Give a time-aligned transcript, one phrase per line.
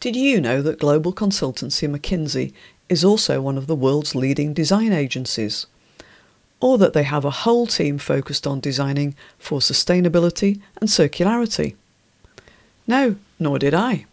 [0.00, 2.54] Did you know that global consultancy McKinsey
[2.88, 5.66] is also one of the world's leading design agencies?
[6.58, 11.74] Or that they have a whole team focused on designing for sustainability and circularity?
[12.86, 14.06] No, nor did I.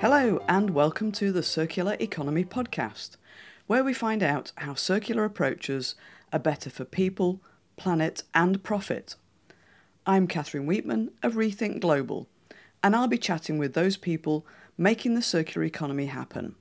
[0.00, 3.10] Hello, and welcome to the Circular Economy Podcast,
[3.68, 5.94] where we find out how circular approaches
[6.32, 7.38] are better for people,
[7.76, 9.14] planet, and profit.
[10.06, 12.28] I'm Catherine Weetman of Rethink Global,
[12.82, 14.44] and I'll be chatting with those people
[14.76, 16.56] making the circular economy happen,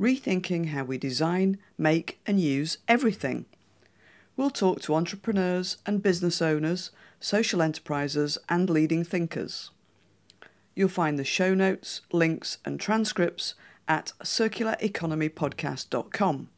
[0.00, 3.44] rethinking how we design, make, and use everything.
[4.38, 9.70] We'll talk to entrepreneurs and business owners, social enterprises, and leading thinkers.
[10.74, 13.52] You'll find the show notes, links, and transcripts
[13.86, 16.48] at circulareconomypodcast.com,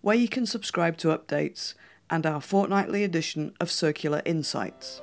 [0.00, 1.74] where you can subscribe to updates
[2.08, 5.02] and our fortnightly edition of Circular Insights.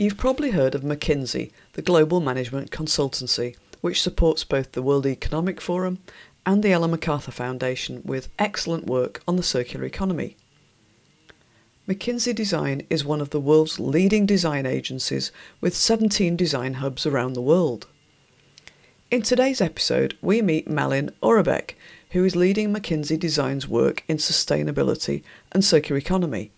[0.00, 5.60] You've probably heard of McKinsey, the global management consultancy, which supports both the World Economic
[5.60, 5.98] Forum
[6.46, 10.38] and the Ellen MacArthur Foundation with excellent work on the circular economy.
[11.86, 17.34] McKinsey Design is one of the world's leading design agencies with 17 design hubs around
[17.34, 17.86] the world.
[19.10, 21.72] In today's episode, we meet Malin Orebäck,
[22.12, 26.52] who is leading McKinsey Design's work in sustainability and circular economy.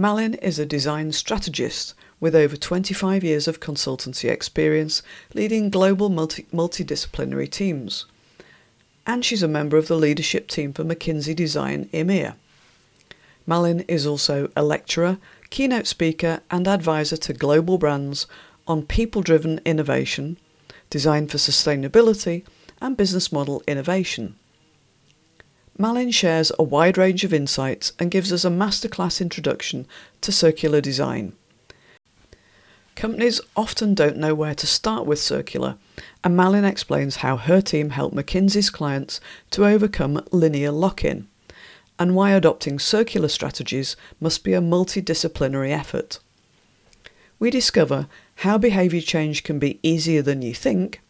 [0.00, 5.02] Malin is a design strategist with over 25 years of consultancy experience
[5.34, 8.06] leading global multi- multidisciplinary teams.
[9.04, 12.36] And she's a member of the leadership team for McKinsey Design EMEA.
[13.44, 15.18] Malin is also a lecturer,
[15.50, 18.28] keynote speaker, and advisor to global brands
[18.68, 20.36] on people driven innovation,
[20.90, 22.44] design for sustainability,
[22.80, 24.36] and business model innovation.
[25.80, 29.86] Malin shares a wide range of insights and gives us a masterclass introduction
[30.20, 31.34] to circular design.
[32.96, 35.76] Companies often don't know where to start with circular,
[36.24, 39.20] and Malin explains how her team helped McKinsey's clients
[39.52, 41.28] to overcome linear lock in,
[41.96, 46.18] and why adopting circular strategies must be a multidisciplinary effort.
[47.38, 51.00] We discover how behaviour change can be easier than you think,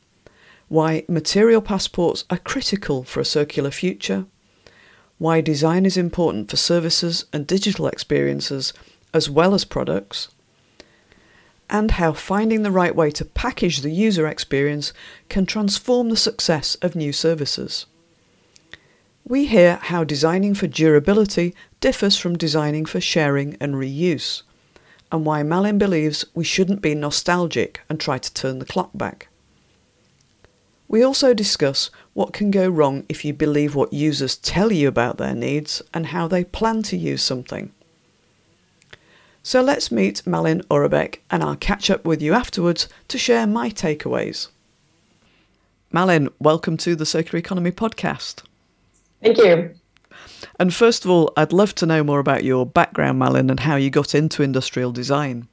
[0.69, 4.27] why material passports are critical for a circular future
[5.19, 8.73] why design is important for services and digital experiences
[9.13, 10.29] as well as products,
[11.71, 14.93] and how finding the right way to package the user experience
[15.29, 17.87] can transform the success of new services.
[19.25, 24.43] We hear how designing for durability differs from designing for sharing and reuse,
[25.13, 29.29] and why Malin believes we shouldn't be nostalgic and try to turn the clock back.
[30.89, 35.19] We also discuss what can go wrong if you believe what users tell you about
[35.19, 37.71] their needs and how they plan to use something.
[39.43, 43.69] So let's meet Malin Orebäck and I'll catch up with you afterwards to share my
[43.69, 44.49] takeaways.
[45.93, 48.43] Malin, welcome to the Circular Economy podcast.
[49.23, 49.75] Thank you.
[50.59, 53.77] And first of all, I'd love to know more about your background, Malin, and how
[53.77, 55.49] you got into industrial design.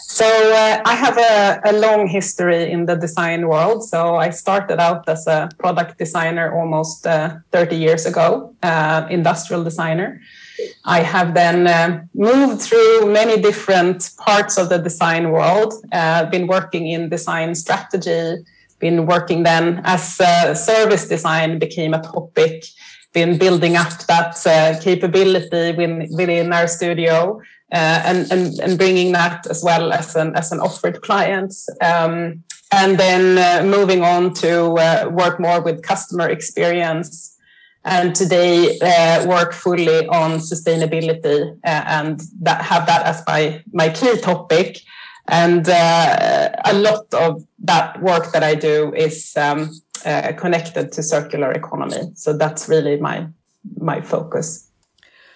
[0.00, 3.84] So uh, I have a, a, long history in the design world.
[3.84, 9.64] So I started out as a product designer almost uh, 30 years ago, uh, industrial
[9.64, 10.20] designer.
[10.84, 16.46] I have then uh, moved through many different parts of the design world, uh, been
[16.46, 18.44] working in design strategy,
[18.78, 22.64] been working then as uh, service design became a topic,
[23.12, 24.36] been building up that
[24.82, 30.34] capability within, within our studio uh, and, and, and bringing that as well as an,
[30.36, 31.68] as an offer to clients.
[31.80, 37.36] Um, and then uh, moving on to uh, work more with customer experience.
[37.84, 43.88] And today uh, work fully on sustainability uh, and that have that as my, my
[43.88, 44.80] key topic.
[45.28, 49.70] And uh, a lot of that work that I do is um,
[50.36, 52.12] connected to circular economy.
[52.14, 53.28] So that's really my
[53.78, 54.70] my focus.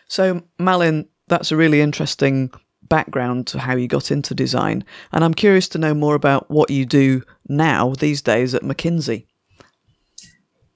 [0.09, 2.51] So, Malin, that's a really interesting
[2.83, 4.85] background to how you got into design.
[5.13, 9.25] And I'm curious to know more about what you do now, these days, at McKinsey.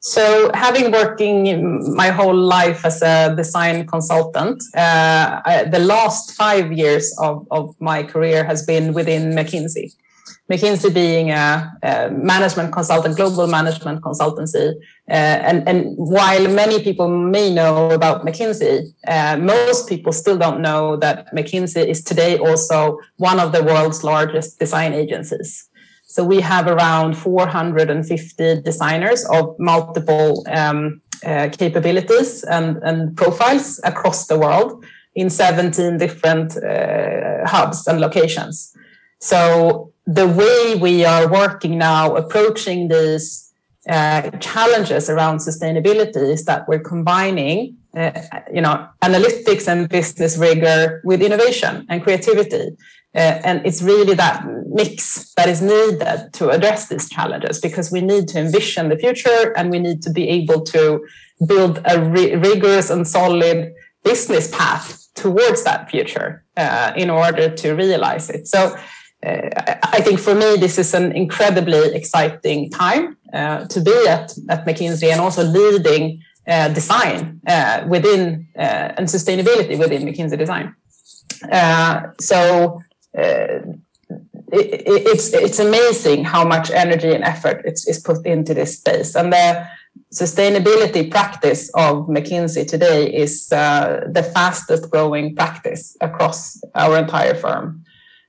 [0.00, 6.72] So, having working my whole life as a design consultant, uh, I, the last five
[6.72, 9.92] years of, of my career has been within McKinsey.
[10.50, 14.74] McKinsey being a, a management consultant, global management consultancy.
[15.08, 20.60] Uh, and, and while many people may know about McKinsey, uh, most people still don't
[20.60, 25.68] know that McKinsey is today also one of the world's largest design agencies.
[26.06, 34.26] So we have around 450 designers of multiple um, uh, capabilities and, and profiles across
[34.26, 38.76] the world in 17 different uh, hubs and locations.
[39.20, 43.45] So the way we are working now, approaching these
[43.88, 48.10] uh, challenges around sustainability, is that we're combining, uh,
[48.52, 52.76] you know, analytics and business rigor with innovation and creativity.
[53.14, 58.02] Uh, and it's really that mix that is needed to address these challenges because we
[58.02, 61.02] need to envision the future and we need to be able to
[61.46, 63.72] build a rigorous and solid
[64.04, 68.46] business path towards that future uh, in order to realize it.
[68.46, 68.76] So
[69.24, 69.50] uh,
[69.82, 75.10] I think for me, this is an incredibly exciting time to be at, at McKinsey
[75.10, 80.74] and also leading uh, design uh, within and sustainability within McKinsey design.
[82.20, 82.80] so
[84.52, 84.82] it,
[85.12, 89.32] it's it's amazing how much energy and effort it's, is put into this space and
[89.32, 89.66] the
[90.12, 97.84] sustainability practice of McKinsey today is uh, the fastest growing practice across our entire firm.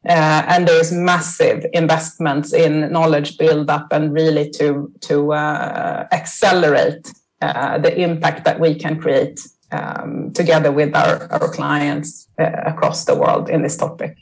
[0.08, 7.12] Uh, and there's massive investments in knowledge build up and really to to uh, accelerate
[7.42, 9.40] uh, the impact that we can create
[9.72, 14.18] um, together with our, our clients uh, across the world in this topic.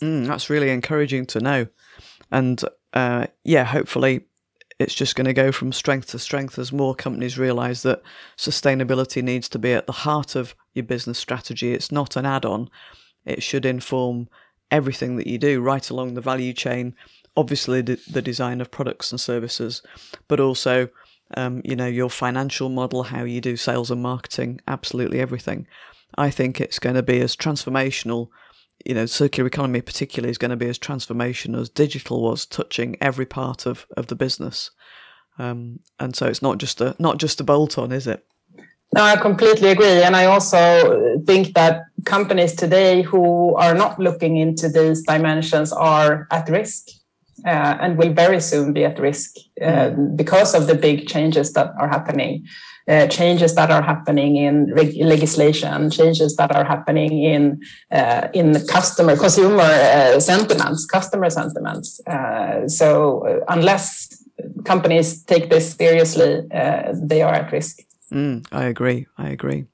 [0.00, 1.66] Mm, that's really encouraging to know.
[2.30, 2.60] And
[2.92, 4.22] uh, yeah, hopefully
[4.78, 8.02] it's just going to go from strength to strength as more companies realize that
[8.36, 11.72] sustainability needs to be at the heart of your business strategy.
[11.72, 12.68] It's not an add on,
[13.24, 14.28] it should inform
[14.72, 16.96] everything that you do right along the value chain.
[17.36, 19.82] Obviously, the, the design of products and services,
[20.26, 20.88] but also
[21.36, 25.66] um, you know your financial model, how you do sales and marketing, absolutely everything.
[26.18, 28.28] I think it's going to be as transformational
[28.84, 32.96] you know, circular economy particularly is going to be as transformational as digital was, touching
[33.00, 34.70] every part of, of the business.
[35.38, 38.26] Um, and so it's not just a not just a bolt on, is it?
[38.94, 44.36] No, I completely agree, and I also think that companies today who are not looking
[44.36, 46.88] into these dimensions are at risk.
[47.44, 50.16] Uh, and will very soon be at risk uh, mm.
[50.16, 52.46] because of the big changes that are happening.
[52.86, 57.60] Uh, changes that are happening in legislation, changes that are happening in
[57.90, 62.00] uh, in customer consumer uh, sentiments, customer sentiments.
[62.06, 64.22] Uh, so uh, unless
[64.64, 66.42] companies take this seriously,
[66.94, 67.78] they are at risk.
[68.12, 69.06] Mm, I agree.
[69.16, 69.66] I agree.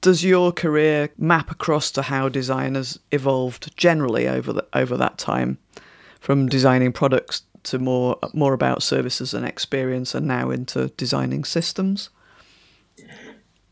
[0.00, 5.56] Does your career map across to how designers evolved generally over the, over that time,
[6.20, 12.10] from designing products to more more about services and experience, and now into designing systems?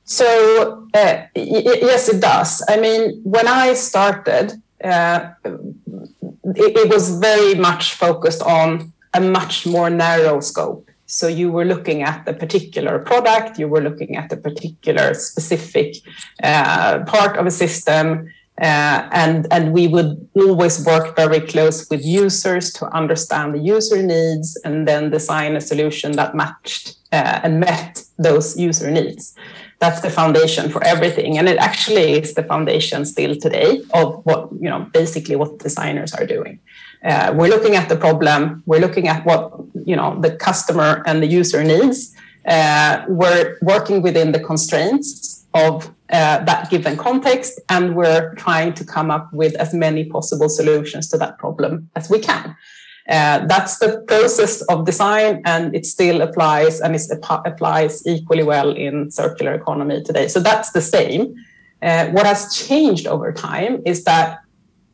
[0.05, 2.65] So uh, y- yes, it does.
[2.69, 4.53] I mean, when I started,
[4.83, 10.89] uh, it, it was very much focused on a much more narrow scope.
[11.13, 15.97] So you were looking at the particular product, you were looking at the particular specific
[16.43, 22.03] uh, part of a system, uh, and, and we would always work very close with
[22.03, 27.61] users to understand the user needs and then design a solution that matched uh, and
[27.61, 29.35] met those user needs.
[29.81, 31.37] That's the foundation for everything.
[31.37, 36.15] And it actually is the foundation still today of what, you know, basically what designers
[36.15, 36.59] are doing.
[37.05, 41.23] Uh, we're looking at the problem, we're looking at what, you know, the customer and
[41.23, 42.15] the user needs.
[42.47, 48.85] Uh, we're working within the constraints of uh, that given context, and we're trying to
[48.85, 52.57] come up with as many possible solutions to that problem as we can.
[53.09, 57.03] Uh, that's the process of design, and it still applies, and it
[57.45, 60.29] applies equally well in circular economy today.
[60.29, 61.35] So that's the same.
[61.83, 64.39] Uh, what has changed over time is that,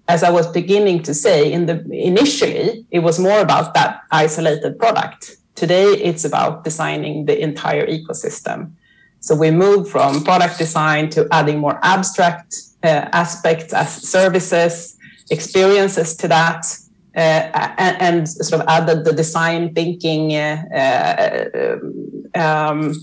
[0.09, 4.79] as I was beginning to say, in the initially it was more about that isolated
[4.79, 5.37] product.
[5.55, 8.73] Today, it's about designing the entire ecosystem.
[9.21, 14.97] So we moved from product design to adding more abstract uh, aspects as services,
[15.31, 16.65] experiences to that,
[17.17, 21.79] uh, and, and, sort of added the design thinking uh, uh
[22.39, 22.95] um,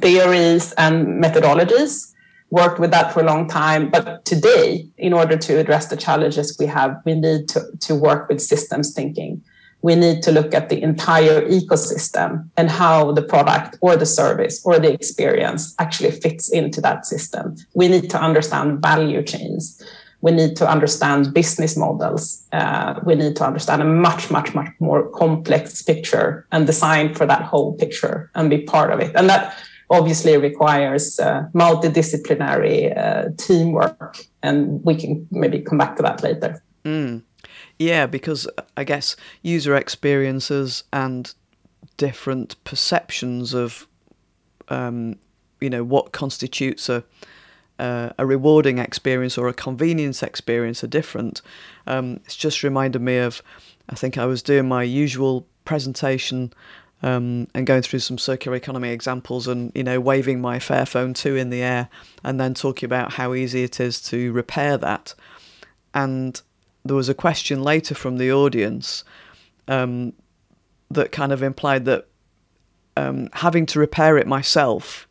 [0.00, 2.12] theories and methodologies.
[2.50, 6.56] Worked with that for a long time, but today, in order to address the challenges
[6.58, 9.42] we have, we need to, to work with systems thinking
[9.82, 14.60] we need to look at the entire ecosystem and how the product or the service
[14.64, 17.56] or the experience actually fits into that system.
[17.74, 19.82] We need to understand value chains.
[20.20, 22.44] We need to understand business models.
[22.50, 27.24] Uh, we need to understand a much, much, much more complex picture and design for
[27.26, 29.14] that whole picture and be part of it.
[29.14, 29.56] And that
[29.90, 34.18] obviously requires uh, multidisciplinary uh, teamwork.
[34.42, 36.62] And we can maybe come back to that later.
[36.84, 37.22] Mm.
[37.78, 41.32] Yeah, because I guess user experiences and
[41.96, 43.86] different perceptions of,
[44.68, 45.16] um,
[45.60, 47.04] you know, what constitutes a
[47.78, 51.42] uh, a rewarding experience or a convenience experience are different.
[51.86, 53.42] Um, it's just reminded me of,
[53.88, 56.52] I think I was doing my usual presentation
[57.02, 61.36] um, and going through some circular economy examples and you know waving my Fairphone 2
[61.36, 61.88] in the air
[62.24, 65.14] and then talking about how easy it is to repair that.
[65.94, 66.40] And
[66.84, 69.04] there was a question later from the audience
[69.68, 70.12] um,
[70.90, 72.08] that kind of implied that
[72.96, 75.06] um, having to repair it myself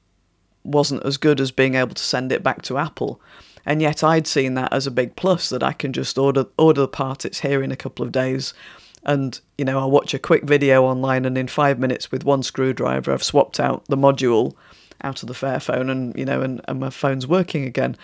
[0.64, 3.22] wasn't as good as being able to send it back to Apple.
[3.66, 6.82] And yet I'd seen that as a big plus that I can just order order
[6.82, 8.54] the part it's here in a couple of days
[9.04, 12.44] and you know I'll watch a quick video online and in 5 minutes with one
[12.44, 14.54] screwdriver I've swapped out the module
[15.02, 17.96] out of the Fairphone and you know and, and my phone's working again.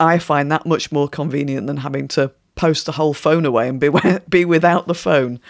[0.00, 3.80] I find that much more convenient than having to post the whole phone away and
[3.80, 3.90] be
[4.28, 5.40] be without the phone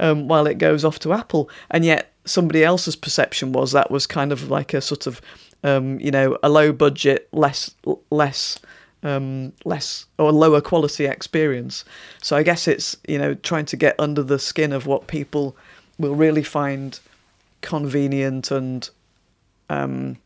[0.00, 1.50] um, while it goes off to Apple.
[1.70, 5.20] And yet somebody else's perception was that was kind of like a sort of
[5.64, 7.74] um, you know a low budget, less
[8.10, 8.58] less
[9.02, 11.84] um, less or lower quality experience.
[12.22, 15.56] So I guess it's you know trying to get under the skin of what people
[15.98, 16.98] will really find
[17.60, 18.88] convenient and
[19.68, 20.16] um,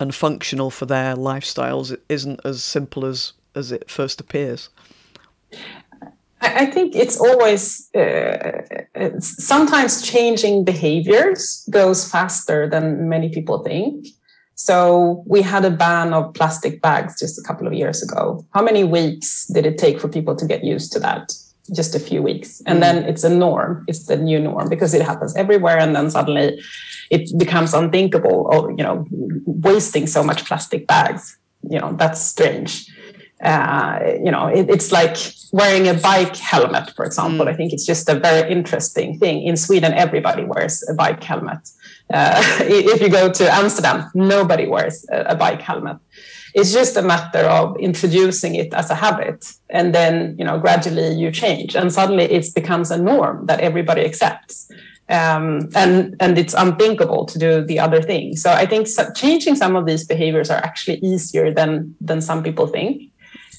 [0.00, 1.90] and functional for their lifestyles.
[1.90, 4.68] It isn't as simple as as it first appears.
[6.40, 8.62] I think it's always uh,
[8.94, 14.08] it's sometimes changing behaviors goes faster than many people think.
[14.54, 18.46] So we had a ban of plastic bags just a couple of years ago.
[18.54, 21.32] How many weeks did it take for people to get used to that?
[21.74, 22.62] Just a few weeks.
[22.66, 22.82] And mm.
[22.82, 23.84] then it's a norm.
[23.88, 25.78] It's the new norm because it happens everywhere.
[25.78, 26.60] And then suddenly
[27.10, 29.06] it becomes unthinkable or, you know,
[29.46, 31.36] wasting so much plastic bags.
[31.68, 32.90] You know, that's strange.
[33.42, 35.16] Uh, you know, it, it's like
[35.52, 37.46] wearing a bike helmet, for example.
[37.46, 37.50] Mm.
[37.50, 39.42] I think it's just a very interesting thing.
[39.42, 41.68] In Sweden, everybody wears a bike helmet.
[42.14, 45.96] Uh, if you go to Amsterdam, nobody wears a, bike helmet.
[46.54, 51.12] It's just a matter of introducing it as a habit, and then you know gradually
[51.14, 54.70] you change, and suddenly it becomes a norm that everybody accepts.
[55.08, 58.36] Um, and and it's unthinkable to do the other thing.
[58.36, 62.68] So I think changing some of these behaviors are actually easier than than some people
[62.68, 63.10] think,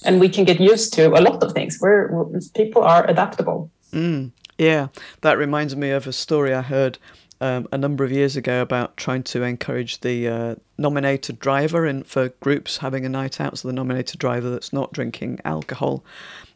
[0.05, 1.77] and we can get used to a lot of things.
[1.81, 2.09] Where
[2.53, 3.69] people are adaptable.
[3.91, 4.87] Mm, yeah,
[5.21, 6.97] that reminds me of a story I heard
[7.41, 12.03] um, a number of years ago about trying to encourage the uh, nominated driver in
[12.03, 16.03] for groups having a night out, so the nominated driver that's not drinking alcohol.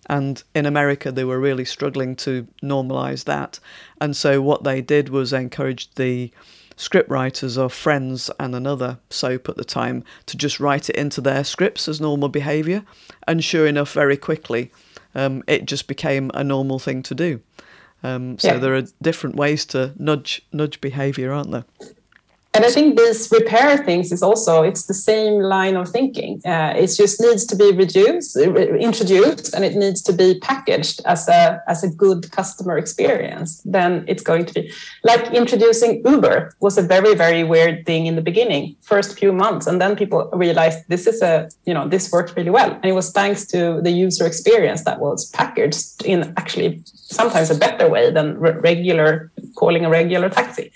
[0.10, 3.60] And in America, they were really struggling to normalize that.
[4.02, 6.32] And so what they did was encourage the
[6.76, 11.22] script writers of Friends and another soap at the time to just write it into
[11.22, 12.84] their scripts as normal behaviour.
[13.28, 14.72] And sure enough, very quickly,
[15.14, 17.42] um, it just became a normal thing to do.
[18.04, 18.58] Um, so yeah.
[18.58, 21.66] there are different ways to nudge nudge behavior, aren't there?
[22.56, 26.42] And I think this repair things is also it's the same line of thinking.
[26.44, 31.28] Uh, it just needs to be reduced, introduced, and it needs to be packaged as
[31.28, 33.62] a as a good customer experience.
[33.66, 38.16] Then it's going to be like introducing Uber was a very very weird thing in
[38.16, 42.12] the beginning, first few months, and then people realized this is a you know this
[42.12, 46.34] worked really well, and it was thanks to the user experience that was packaged in
[46.36, 50.72] actually sometimes a better way than regular calling a regular taxi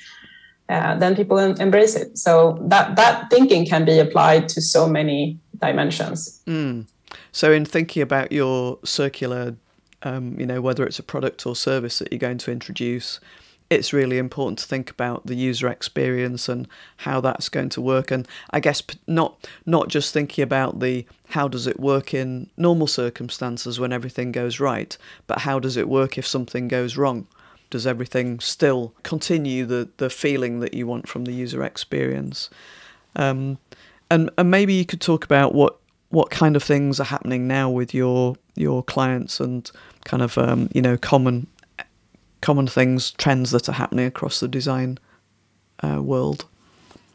[0.74, 2.18] uh, then people embrace it.
[2.18, 6.42] So that that thinking can be applied to so many dimensions.
[6.48, 6.88] Mm.
[7.32, 9.56] So in thinking about your circular,
[10.02, 13.20] um, you know, whether it's a product or service that you're going to introduce,
[13.70, 18.10] it's really important to think about the user experience and how that's going to work.
[18.10, 22.88] And I guess not not just thinking about the how does it work in normal
[22.88, 27.28] circumstances when everything goes right, but how does it work if something goes wrong
[27.74, 32.52] does everything still continue the, the feeling that you want from the user experience?
[33.16, 33.58] Um,
[34.12, 37.72] and, and maybe you could talk about what, what kind of things are happening now
[37.72, 39.72] with your your clients and
[40.06, 41.48] kind of um, you know common
[42.42, 45.00] common things trends that are happening across the design
[45.84, 46.46] uh, world.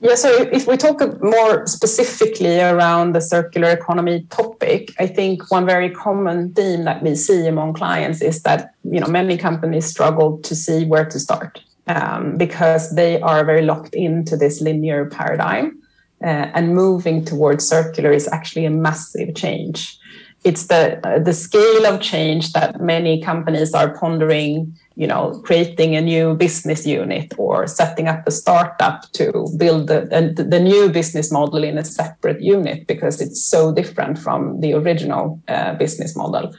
[0.01, 5.67] Yeah, so if we talk more specifically around the circular economy topic, I think one
[5.67, 10.39] very common theme that we see among clients is that you know many companies struggle
[10.39, 15.83] to see where to start um, because they are very locked into this linear paradigm,
[16.23, 19.99] uh, and moving towards circular is actually a massive change.
[20.45, 25.95] It's the uh, the scale of change that many companies are pondering you know, creating
[25.95, 31.31] a new business unit or setting up a startup to build the, the, new business
[31.31, 36.53] model in a separate unit because it's so different from the original uh, business model.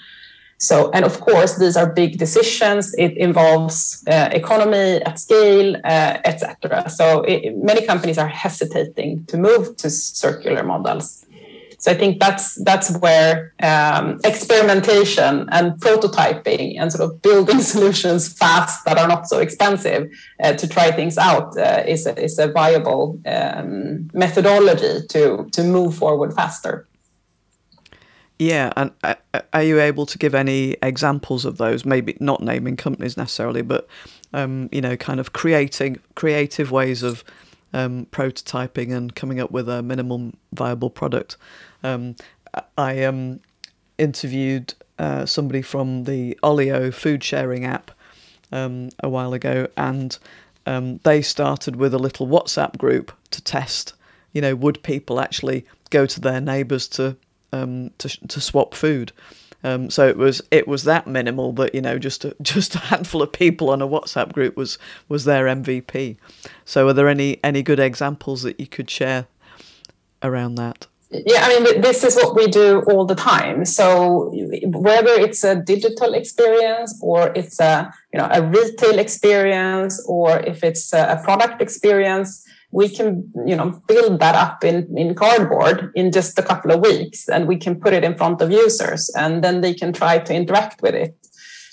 [0.57, 2.95] So, and of course, these are big decisions.
[2.97, 6.89] It involves uh, economy at scale, uh, etc.
[6.89, 11.25] So, it, many companies are hesitating to move to circular models.
[11.79, 18.31] So I think that's that's where um, experimentation and prototyping and sort of building solutions
[18.31, 20.11] fast that are not so expensive
[20.43, 25.63] uh, to try things out uh, is a, is a viable um, methodology to to
[25.63, 26.85] move forward faster.
[28.39, 29.15] Yeah, and uh,
[29.51, 31.85] are you able to give any examples of those?
[31.85, 33.87] Maybe not naming companies necessarily, but
[34.33, 37.23] um, you know, kind of creating creative ways of
[37.73, 41.37] um, prototyping and coming up with a minimum viable product.
[41.83, 42.15] Um,
[42.77, 43.39] I um,
[43.97, 47.91] interviewed uh, somebody from the Olio food sharing app
[48.51, 50.17] um, a while ago, and
[50.65, 53.93] um, they started with a little WhatsApp group to test.
[54.33, 57.15] You know, would people actually go to their neighbours to
[57.53, 59.11] um, to to swap food?
[59.63, 62.79] Um, so it was it was that minimal that you know just a, just a
[62.79, 66.17] handful of people on a WhatsApp group was was their MVP.
[66.65, 69.27] So are there any any good examples that you could share
[70.23, 70.87] around that?
[71.11, 73.65] Yeah i mean this is what we do all the time.
[73.65, 74.31] So
[74.63, 80.63] whether it's a digital experience or it's a you know a retail experience or if
[80.63, 86.11] it's a product experience we can you know build that up in in cardboard in
[86.11, 89.43] just a couple of weeks and we can put it in front of users and
[89.43, 91.15] then they can try to interact with it.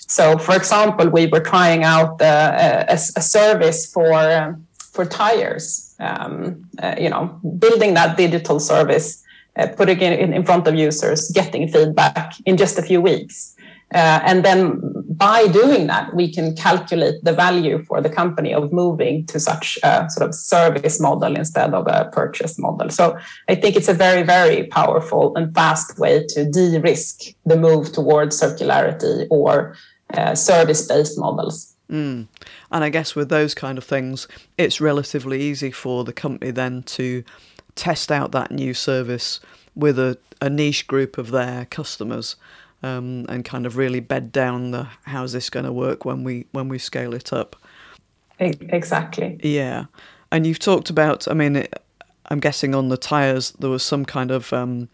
[0.07, 6.67] So for example we were trying out a, a service for um, for tires um,
[6.81, 9.23] uh, you know building that digital service
[9.57, 13.55] uh, putting it in, in front of users, getting feedback in just a few weeks.
[13.93, 18.73] Uh, and then by doing that, we can calculate the value for the company of
[18.73, 22.89] moving to such a sort of service model instead of a purchase model.
[22.89, 27.57] So I think it's a very, very powerful and fast way to de risk the
[27.57, 29.75] move towards circularity or
[30.13, 31.73] uh, service based models.
[31.89, 32.27] Mm.
[32.69, 36.83] And I guess with those kind of things, it's relatively easy for the company then
[36.83, 37.23] to
[37.77, 39.39] test out that new service
[39.75, 42.35] with a, a niche group of their customers
[42.83, 46.45] um, and kind of really bed down the how's this going to work when we
[46.51, 47.55] when we scale it up.
[48.39, 49.39] Exactly.
[49.41, 49.85] Yeah,
[50.31, 51.27] and you've talked about.
[51.27, 51.73] I mean, it,
[52.29, 54.89] I'm guessing on the tires there was some kind of um,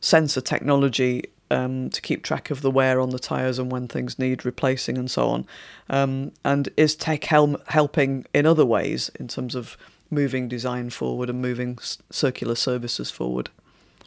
[0.00, 4.18] sensor technology um, to keep track of the wear on the tires and when things
[4.18, 5.46] need replacing and so on.
[5.90, 9.76] Um, and is tech helm helping in other ways in terms of
[10.10, 11.78] moving design forward and moving
[12.10, 13.50] circular services forward?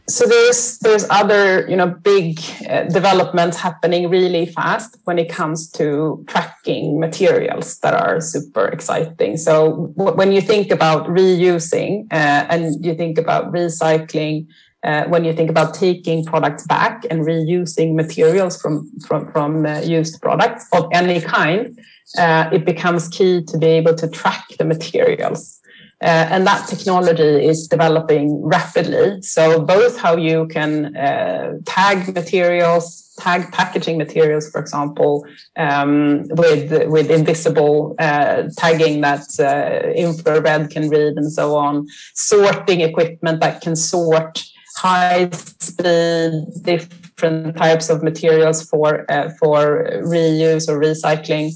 [0.09, 5.69] So there's there's other you know big uh, developments happening really fast when it comes
[5.71, 9.37] to tracking materials that are super exciting.
[9.37, 14.47] So w- when you think about reusing uh, and you think about recycling,
[14.83, 19.81] uh, when you think about taking products back and reusing materials from from from uh,
[19.81, 21.79] used products of any kind,
[22.17, 25.58] uh, it becomes key to be able to track the materials
[26.01, 29.21] and that technology is developing rapidly.
[29.21, 35.25] So, both how you can uh, tag materials, tag packaging materials, for example,
[35.57, 42.79] um, with, with invisible uh, tagging that uh, infrared can read, and so on, sorting
[42.81, 44.41] equipment that can sort
[44.77, 51.51] high speed different types of materials for, uh, for reuse or recycling.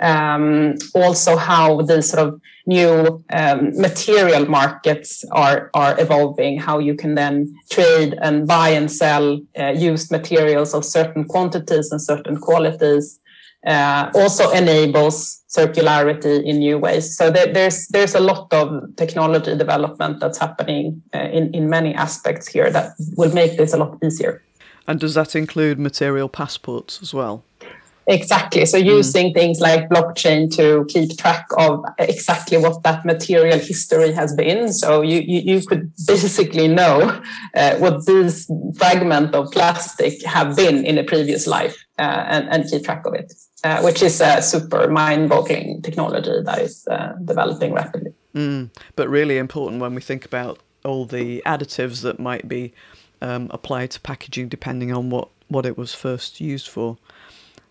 [0.00, 6.94] Um, also, how the sort of new um, material markets are are evolving how you
[6.94, 12.36] can then trade and buy and sell uh, used materials of certain quantities and certain
[12.36, 13.20] qualities
[13.66, 17.16] uh, also enables circularity in new ways.
[17.16, 21.94] So there, there's there's a lot of technology development that's happening uh, in in many
[21.94, 24.42] aspects here that will make this a lot easier.
[24.88, 27.42] And does that include material passports as well
[28.08, 28.64] Exactly.
[28.66, 28.86] So hmm.
[28.86, 29.34] using mm.
[29.34, 34.72] things like blockchain to keep track of exactly what that material history has been.
[34.72, 37.20] So you, you, you could basically know
[37.54, 42.70] uh, what this fragment of plastic have been in a previous life uh, and, and
[42.70, 43.32] keep track of it,
[43.64, 48.12] uh, which is a super mind-boggling technology that is uh, developing rapidly.
[48.34, 48.70] Mm.
[48.94, 52.72] But really important when we think about all the additives that might be
[53.20, 56.98] um, applied to packaging depending on what, what it was first used for.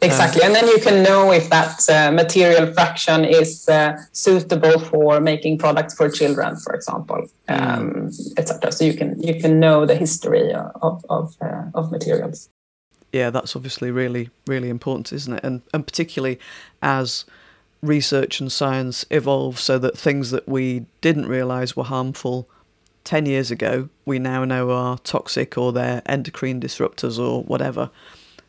[0.02, 5.22] Exactly, and then you can know if that uh, material fraction is uh, suitable for
[5.22, 7.62] making products for children, for example, mm.
[7.62, 8.72] um, etc.
[8.72, 12.50] So you can you can know the history of of, uh, of materials.
[13.14, 15.44] Yeah, that's obviously really really important, isn't it?
[15.44, 16.40] And and particularly
[16.82, 17.26] as
[17.82, 22.50] research and science evolve, so that things that we didn't realise were harmful
[23.06, 27.92] 10 years ago, we now know are toxic or they're endocrine disruptors or whatever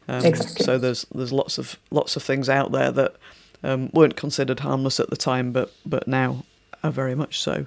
[0.09, 0.65] Um, exactly.
[0.65, 3.17] So there's there's lots of lots of things out there that
[3.63, 6.45] um, weren't considered harmless at the time, but but now
[6.83, 7.67] are very much so.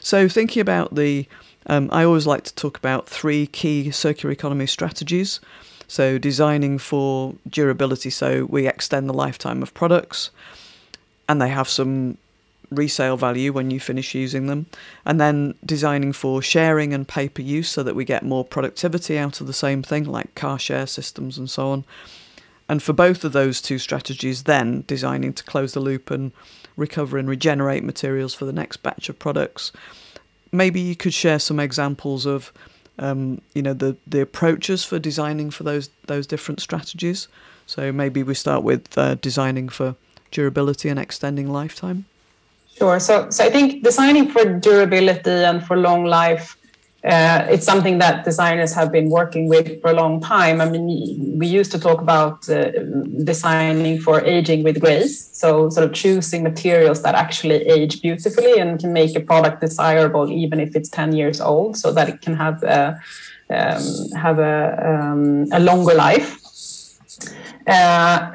[0.00, 1.26] So thinking about the,
[1.66, 5.40] um, I always like to talk about three key circular economy strategies.
[5.86, 10.30] So designing for durability, so we extend the lifetime of products,
[11.28, 12.16] and they have some
[12.70, 14.66] resale value when you finish using them,
[15.04, 19.18] and then designing for sharing and pay per use so that we get more productivity
[19.18, 21.84] out of the same thing, like car share systems and so on.
[22.68, 26.32] And for both of those two strategies, then designing to close the loop and
[26.76, 29.70] recover and regenerate materials for the next batch of products.
[30.50, 32.52] Maybe you could share some examples of,
[32.98, 37.28] um, you know, the the approaches for designing for those those different strategies.
[37.66, 39.96] So maybe we start with uh, designing for
[40.30, 42.06] durability and extending lifetime.
[42.76, 42.98] Sure.
[42.98, 46.56] So, so I think designing for durability and for long life,
[47.04, 50.60] uh, it's something that designers have been working with for a long time.
[50.60, 52.70] I mean, we used to talk about uh,
[53.24, 55.28] designing for aging with grace.
[55.36, 60.32] So, sort of choosing materials that actually age beautifully and can make a product desirable
[60.32, 62.98] even if it's 10 years old, so that it can have a,
[63.50, 66.43] um, have a, um, a longer life.
[67.66, 68.30] Uh,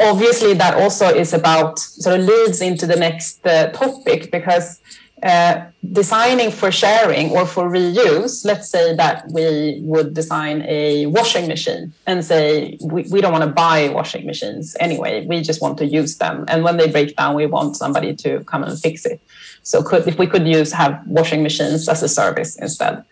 [0.00, 4.80] obviously, that also is about sort of leads into the next uh, topic because
[5.24, 11.48] uh, designing for sharing or for reuse, let's say that we would design a washing
[11.48, 15.78] machine and say we, we don't want to buy washing machines anyway, we just want
[15.78, 16.44] to use them.
[16.48, 19.18] And when they break down, we want somebody to come and fix it.
[19.62, 23.02] So could, if we could use have washing machines as a service instead.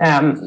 [0.00, 0.40] Um,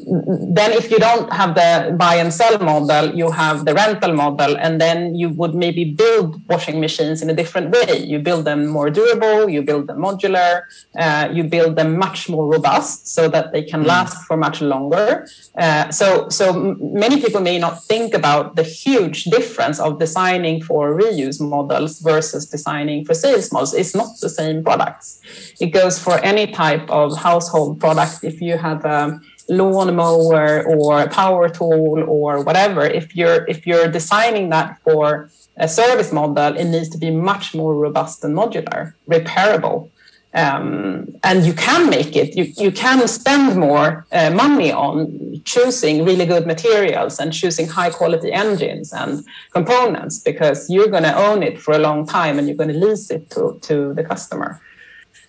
[0.59, 4.57] then if you don't have the buy and sell model, you have the rental model,
[4.57, 8.03] and then you would maybe build washing machines in a different way.
[8.03, 10.63] You build them more durable, you build them modular,
[10.97, 13.87] uh, you build them much more robust so that they can mm.
[13.87, 15.27] last for much longer.
[15.55, 20.97] Uh, so, so many people may not think about the huge difference of designing for
[20.97, 23.73] reuse models versus designing for sales models.
[23.75, 25.21] It's not the same products.
[25.59, 28.23] It goes for any type of household product.
[28.23, 34.49] If you have a lawnmower or power tool or whatever if you're if you're designing
[34.49, 39.89] that for a service model it needs to be much more robust and modular repairable.
[40.35, 46.03] Um, and you can make it you, you can spend more uh, money on choosing
[46.03, 51.43] really good materials and choosing high quality engines and components because you're going to own
[51.43, 54.59] it for a long time and you're going to lease it to, to the customer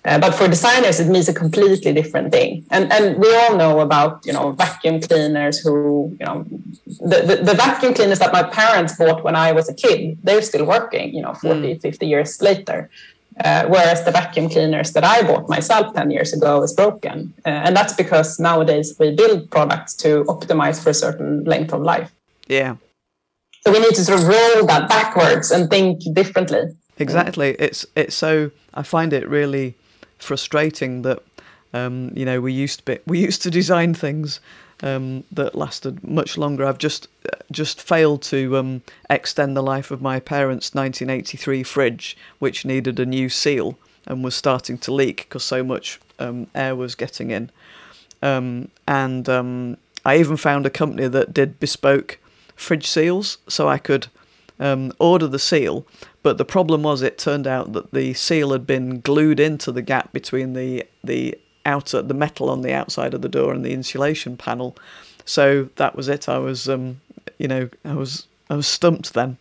[0.04, 2.64] uh, but for designers, it means a completely different thing.
[2.70, 6.44] And and we all know about you know vacuum cleaners who you know
[7.00, 10.42] the, the, the, vacuum cleaners that my parents bought when I was a kid, they're
[10.42, 11.14] still working.
[11.14, 11.80] You know, 40, mm.
[11.80, 12.90] 50 years later.
[13.44, 17.34] Uh, whereas the vacuum cleaners that I bought myself 10 years ago is broken.
[17.44, 21.82] Uh, and that's because nowadays we build products to optimize for a certain length of
[21.82, 22.12] life.
[22.46, 22.76] Yeah.
[23.66, 26.76] So we need to sort of roll that backwards and think differently.
[26.98, 27.56] Exactly.
[27.58, 29.74] It's it's so I find it really
[30.24, 31.22] frustrating that
[31.72, 34.40] um, you know we used to be, we used to design things
[34.82, 36.64] um, that lasted much longer.
[36.64, 37.08] I've just
[37.50, 43.06] just failed to um, extend the life of my parents' 1983 fridge, which needed a
[43.06, 47.50] new seal and was starting to leak because so much um, air was getting in.
[48.22, 52.18] Um, and um, I even found a company that did bespoke
[52.56, 54.08] fridge seals, so I could
[54.98, 55.86] order the seal,
[56.22, 59.82] but the problem was, it turned out that the seal had been glued into the
[59.82, 63.72] gap between the the outer the metal on the outside of the door and the
[63.72, 64.76] insulation panel.
[65.24, 66.28] So that was it.
[66.28, 67.00] I was, um,
[67.38, 69.38] you know, I was I was stumped then.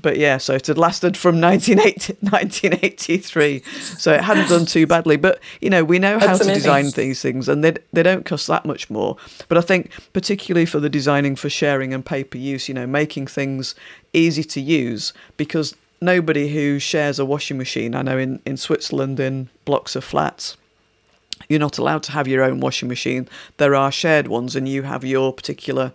[0.00, 3.62] But yeah, so it had lasted from 1980, 1983,
[3.98, 5.16] so it hadn't done too badly.
[5.16, 8.46] But you know, we know how to design these things, and they they don't cost
[8.46, 9.16] that much more.
[9.48, 12.86] But I think particularly for the designing for sharing and pay per use, you know,
[12.86, 13.74] making things
[14.12, 17.94] easy to use because nobody who shares a washing machine.
[17.94, 20.56] I know in, in Switzerland, in blocks of flats,
[21.48, 23.28] you're not allowed to have your own washing machine.
[23.56, 25.92] There are shared ones, and you have your particular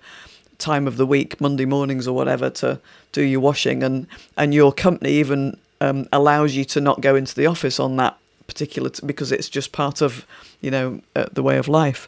[0.57, 2.79] time of the week, Monday mornings or whatever, to
[3.11, 3.83] do your washing.
[3.83, 7.95] And, and your company even um, allows you to not go into the office on
[7.97, 10.25] that particular t- because it's just part of
[10.61, 12.07] you know uh, the way of life.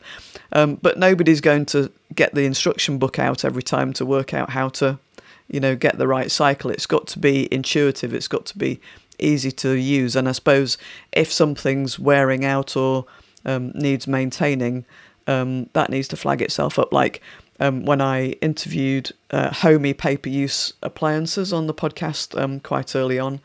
[0.52, 4.52] Um, but nobody's going to get the instruction book out every time to work out
[4.52, 5.00] how to
[5.48, 8.80] you know get the right cycle it's got to be intuitive it's got to be
[9.20, 10.78] easy to use and i suppose
[11.12, 13.06] if something's wearing out or
[13.46, 14.86] um, needs maintaining
[15.26, 17.22] um, that needs to flag itself up like
[17.60, 23.20] um, when i interviewed uh, Homie pay-per use appliances on the podcast um, quite early
[23.20, 23.40] on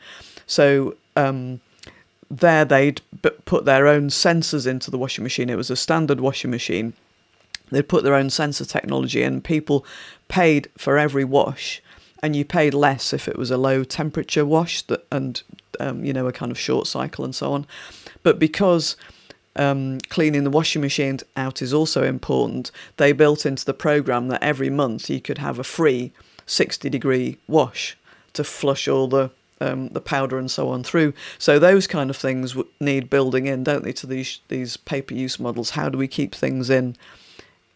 [0.47, 1.61] so um,
[2.31, 3.01] there they'd
[3.45, 6.95] put their own sensors into the washing machine it was a standard washing machine
[7.73, 9.41] they'd put their own sensor technology in.
[9.41, 9.85] People
[10.29, 11.83] paid for every wash,
[12.23, 15.43] and you paid less if it was a low temperature wash that, and
[15.81, 17.67] um, you know a kind of short cycle and so on.
[18.23, 18.97] But because
[19.57, 24.43] um, cleaning the washing machine out is also important, they built into the program that
[24.43, 26.13] every month you could have a free
[26.47, 27.97] 60 degree wash
[28.33, 31.15] to flush all the um, the powder and so on through.
[31.39, 35.15] So those kind of things need building in, don't they, to these these pay per
[35.15, 35.71] use models?
[35.71, 36.97] How do we keep things in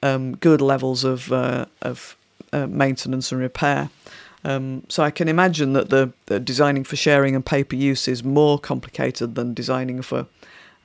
[0.02, 2.16] um, good levels of uh, of
[2.52, 3.90] uh, maintenance and repair?
[4.44, 8.06] Um, so I can imagine that the, the, designing for sharing and pay per use
[8.06, 10.26] is more complicated than designing for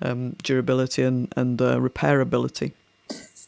[0.02, 2.74] um, durability and and uh, repairability.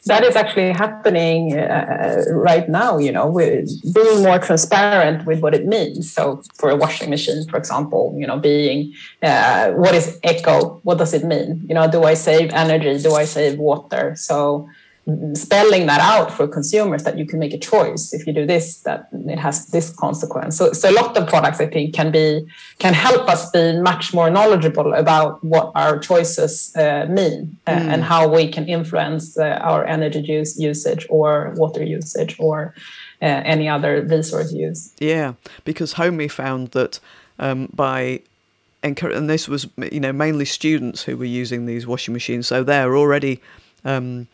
[0.05, 5.53] That is actually happening uh, right now you know with being more transparent with what
[5.55, 6.11] it means.
[6.11, 10.97] So for a washing machine for example you know being uh, what is eco what
[10.97, 11.65] does it mean?
[11.67, 13.01] You know do i save energy?
[13.01, 14.15] Do i save water?
[14.15, 14.67] So
[15.33, 18.13] spelling that out for consumers that you can make a choice.
[18.13, 20.55] If you do this that it has this consequence.
[20.57, 22.45] So, so a lot of products i think can be
[22.79, 27.93] can help us be much more knowledgeable about what our choices uh, mean uh, mm.
[27.93, 32.73] and how we can influence uh, our energy use usage or water usage or
[33.21, 34.93] uh, any other resource use.
[34.99, 35.33] Yeah
[35.65, 36.99] because Homie found that
[37.39, 38.21] um, by
[38.81, 42.95] and this was you know mainly students who were using these washing machines so they're
[42.95, 43.41] already
[43.85, 44.27] um,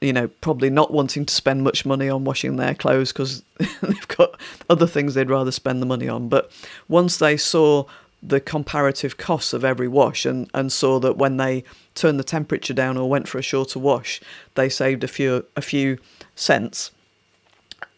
[0.00, 4.08] you know, probably not wanting to spend much money on washing their clothes because they've
[4.08, 4.38] got
[4.70, 6.28] other things they'd rather spend the money on.
[6.28, 6.50] But
[6.88, 7.84] once they saw
[8.22, 12.74] the comparative costs of every wash and, and saw that when they turned the temperature
[12.74, 14.20] down or went for a shorter wash,
[14.54, 15.98] they saved a few a few
[16.34, 16.90] cents.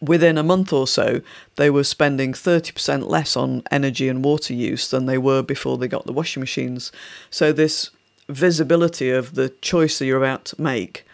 [0.01, 1.21] Within a month or so,
[1.55, 5.87] they were spending 30% less on energy and water use than they were before they
[5.87, 6.91] got the washing machines.
[7.29, 7.89] So, this
[8.27, 11.05] visibility of the choice that you're about to make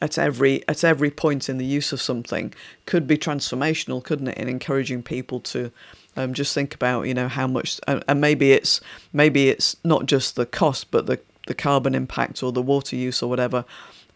[0.00, 2.54] at every at every point in the use of something
[2.86, 4.38] could be transformational, couldn't it?
[4.38, 5.70] In encouraging people to
[6.16, 8.80] um, just think about you know how much and, and maybe it's
[9.12, 13.22] maybe it's not just the cost, but the the carbon impact or the water use
[13.22, 13.64] or whatever,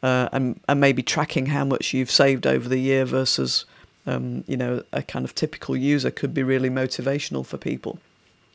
[0.03, 3.65] uh, and and maybe tracking how much you've saved over the year versus
[4.07, 7.99] um, you know a kind of typical user could be really motivational for people.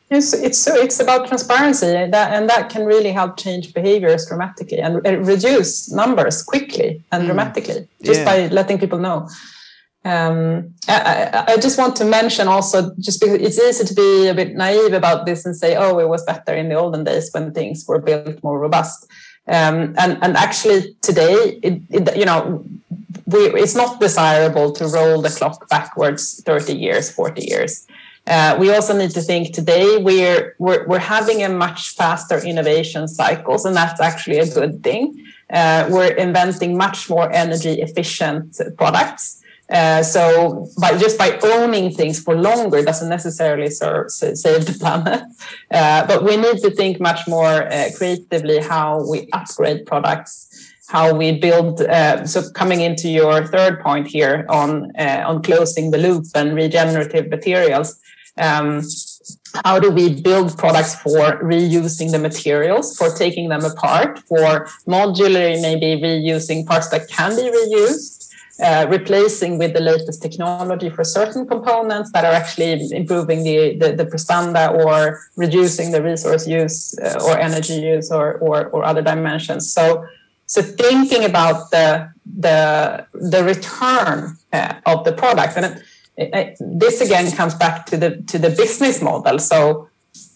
[0.10, 4.26] It's it's so it's about transparency and that and that can really help change behaviors
[4.26, 7.26] dramatically and reduce numbers quickly and mm.
[7.26, 8.26] dramatically just yeah.
[8.26, 9.28] by letting people know.
[10.06, 14.34] Um, I, I, just want to mention also just because it's easy to be a
[14.34, 17.52] bit naive about this and say, oh, it was better in the olden days when
[17.54, 19.06] things were built more robust.
[19.48, 22.63] Um, and and actually today, it, it, you know,
[23.26, 27.86] we, it's not desirable to roll the clock backwards 30 years, 40 years.
[28.28, 33.08] Uh, we also need to think today we're, we're, we're having a much faster innovation
[33.08, 35.26] cycles, and that's actually a good thing.
[35.50, 39.42] Uh, we're inventing much more energy efficient products.
[39.70, 45.22] Uh, so by just by owning things for longer doesn't necessarily serve, save the planet.
[45.72, 51.13] Uh, but we need to think much more uh, creatively how we upgrade products, how
[51.13, 51.82] we build.
[51.82, 57.30] Uh, so coming into your third point here on on closing the loop and regenerative
[57.30, 58.00] materials
[58.38, 58.82] um,
[59.65, 65.62] how do we build products for reusing the materials, for taking them apart, for modularly
[65.62, 68.30] maybe reusing parts that can be reused,
[68.63, 73.93] uh, replacing with the latest technology for certain components that are actually improving the, the,
[73.93, 79.02] the prestanda or reducing the resource use uh, or energy use or, or, or other
[79.02, 79.71] dimensions.
[79.71, 80.06] So,
[80.45, 85.58] so thinking about the, the, the return uh, of the product.
[85.58, 85.84] And
[86.17, 89.38] this again comes back to the to the business model.
[89.38, 89.88] So,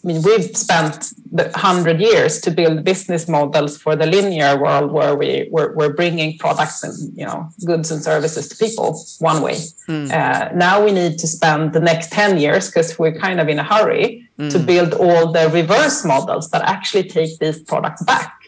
[0.03, 4.91] I mean, we've spent the hundred years to build business models for the linear world,
[4.91, 9.41] where we we're, we're bringing products and you know goods and services to people one
[9.41, 9.55] way.
[9.87, 10.11] Mm.
[10.11, 13.57] Uh, now we need to spend the next ten years because we're kind of in
[13.57, 14.51] a hurry mm.
[14.51, 18.40] to build all the reverse models that actually take these products back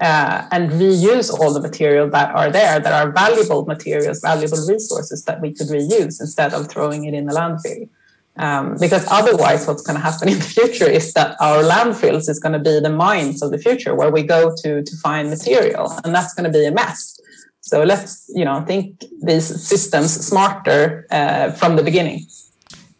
[0.00, 5.24] uh, and reuse all the material that are there that are valuable materials, valuable resources
[5.24, 7.88] that we could reuse instead of throwing it in the landfill.
[8.36, 12.38] Um, because otherwise, what's going to happen in the future is that our landfills is
[12.38, 15.92] going to be the mines of the future where we go to to find material,
[16.04, 17.20] and that's going to be a mess.
[17.60, 22.26] So let's you know think these systems smarter uh, from the beginning.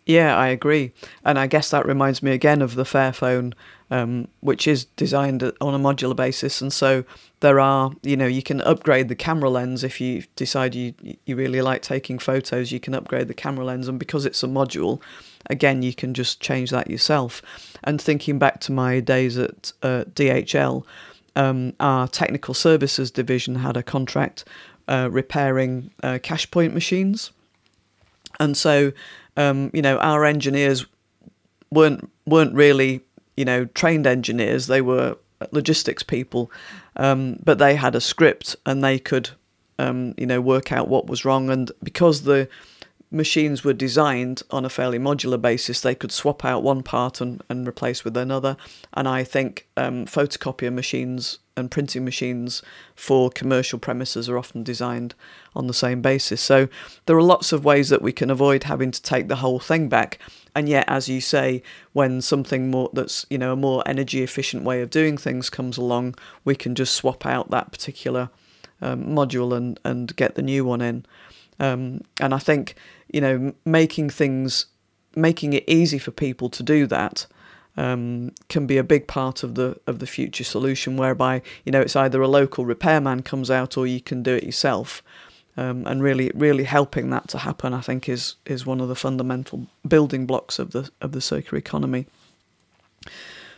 [0.04, 0.92] Yeah, I agree,
[1.24, 3.54] and I guess that reminds me again of the Fairphone
[3.90, 6.60] um, which is designed on a modular basis.
[6.60, 7.04] And so
[7.40, 10.94] there are, you know, you can upgrade the camera lens if you decide you
[11.26, 12.70] you really like taking photos.
[12.70, 15.00] You can upgrade the camera lens, and because it's a module,
[15.48, 17.42] again, you can just change that yourself.
[17.82, 20.84] And thinking back to my days at uh, DHL.
[21.36, 24.44] um, our technical services division had a contract
[24.88, 27.30] uh, repairing uh, cash point machines,
[28.38, 28.92] and so
[29.36, 30.86] um, you know our engineers
[31.70, 33.00] weren't weren't really
[33.40, 35.16] you know trained engineers; they were
[35.50, 36.50] logistics people,
[36.96, 39.30] um, but they had a script and they could
[39.78, 42.48] um, you know work out what was wrong, and because the
[43.10, 47.42] machines were designed on a fairly modular basis, they could swap out one part and,
[47.48, 48.56] and replace with another.
[48.94, 52.62] And I think um, photocopier machines and printing machines
[52.96, 55.14] for commercial premises are often designed
[55.54, 56.40] on the same basis.
[56.40, 56.68] So
[57.06, 59.88] there are lots of ways that we can avoid having to take the whole thing
[59.88, 60.18] back.
[60.56, 64.64] And yet, as you say, when something more that's you know a more energy efficient
[64.64, 68.30] way of doing things comes along, we can just swap out that particular
[68.82, 71.06] um, module and and get the new one in.
[71.60, 72.74] Um, and I think
[73.12, 74.66] you know making things
[75.14, 77.26] making it easy for people to do that
[77.76, 81.80] um, can be a big part of the of the future solution whereby you know
[81.80, 85.02] it's either a local repairman comes out or you can do it yourself.
[85.56, 88.94] Um, and really really helping that to happen I think is is one of the
[88.94, 92.06] fundamental building blocks of the of the circular economy.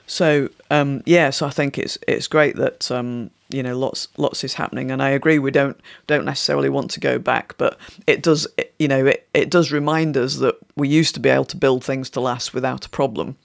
[0.07, 4.43] So um, yeah so I think it's it's great that um, you know lots lots
[4.43, 4.91] is happening.
[4.91, 8.47] And i agree we don't don't necessarily want to go back but it does
[8.79, 11.85] you know it, it does remind us that we used to be able to build
[11.85, 13.37] things to last without a problem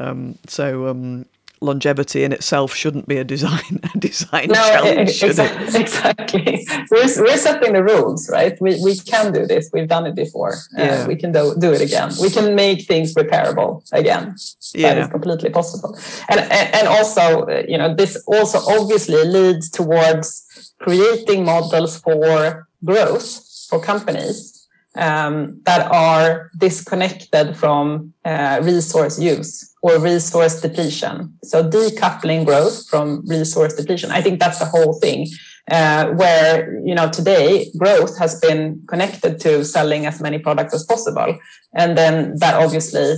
[0.00, 1.26] um, so um,
[1.60, 5.22] longevity in itself shouldn't be a design a design no, challenge.
[5.22, 5.80] Exactly.
[5.80, 6.66] exactly.
[6.90, 8.58] We're, we're setting the rules, right?
[8.60, 9.70] We, we can do this.
[9.72, 10.54] We've done it before.
[10.78, 11.02] Uh, yeah.
[11.02, 12.10] Uh, we can do, do it again.
[12.20, 14.36] We can make things repairable again.
[14.74, 14.94] Yeah.
[14.94, 15.98] That is completely possible.
[16.28, 22.66] And, and, and also, uh, you know, this also obviously leads towards creating models for
[22.84, 31.36] growth for companies um, that are disconnected from uh, resource use or resource depletion.
[31.42, 34.10] So decoupling growth from resource depletion.
[34.10, 35.28] I think that's the whole thing.
[35.70, 40.84] Uh, where you know today growth has been connected to selling as many products as
[40.84, 41.38] possible,
[41.74, 43.14] and then that obviously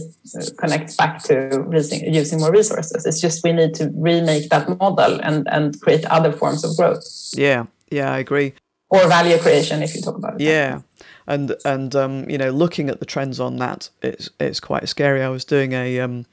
[0.59, 3.07] connects back to using, using more resources.
[3.07, 7.05] It's just we need to remake that model and and create other forms of growth.
[7.35, 8.53] Yeah, yeah, I agree.
[8.91, 10.45] Or value creation, if you talk about it.
[10.45, 10.83] Yeah,
[11.27, 15.23] and and um, you know, looking at the trends on that, it's it's quite scary.
[15.23, 16.27] I was doing a um,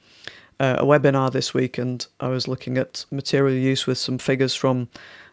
[0.60, 4.88] a webinar this week, and I was looking at material use with some figures from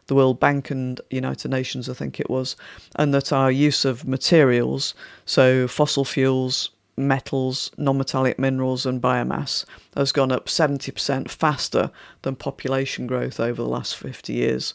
[0.07, 2.55] the World Bank and United Nations, I think it was,
[2.95, 9.65] and that our use of materials, so fossil fuels, metals, non metallic minerals, and biomass,
[9.95, 14.73] has gone up 70% faster than population growth over the last 50 years.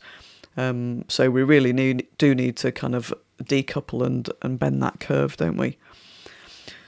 [0.57, 3.13] Um, so we really need, do need to kind of
[3.43, 5.79] decouple and, and bend that curve, don't we?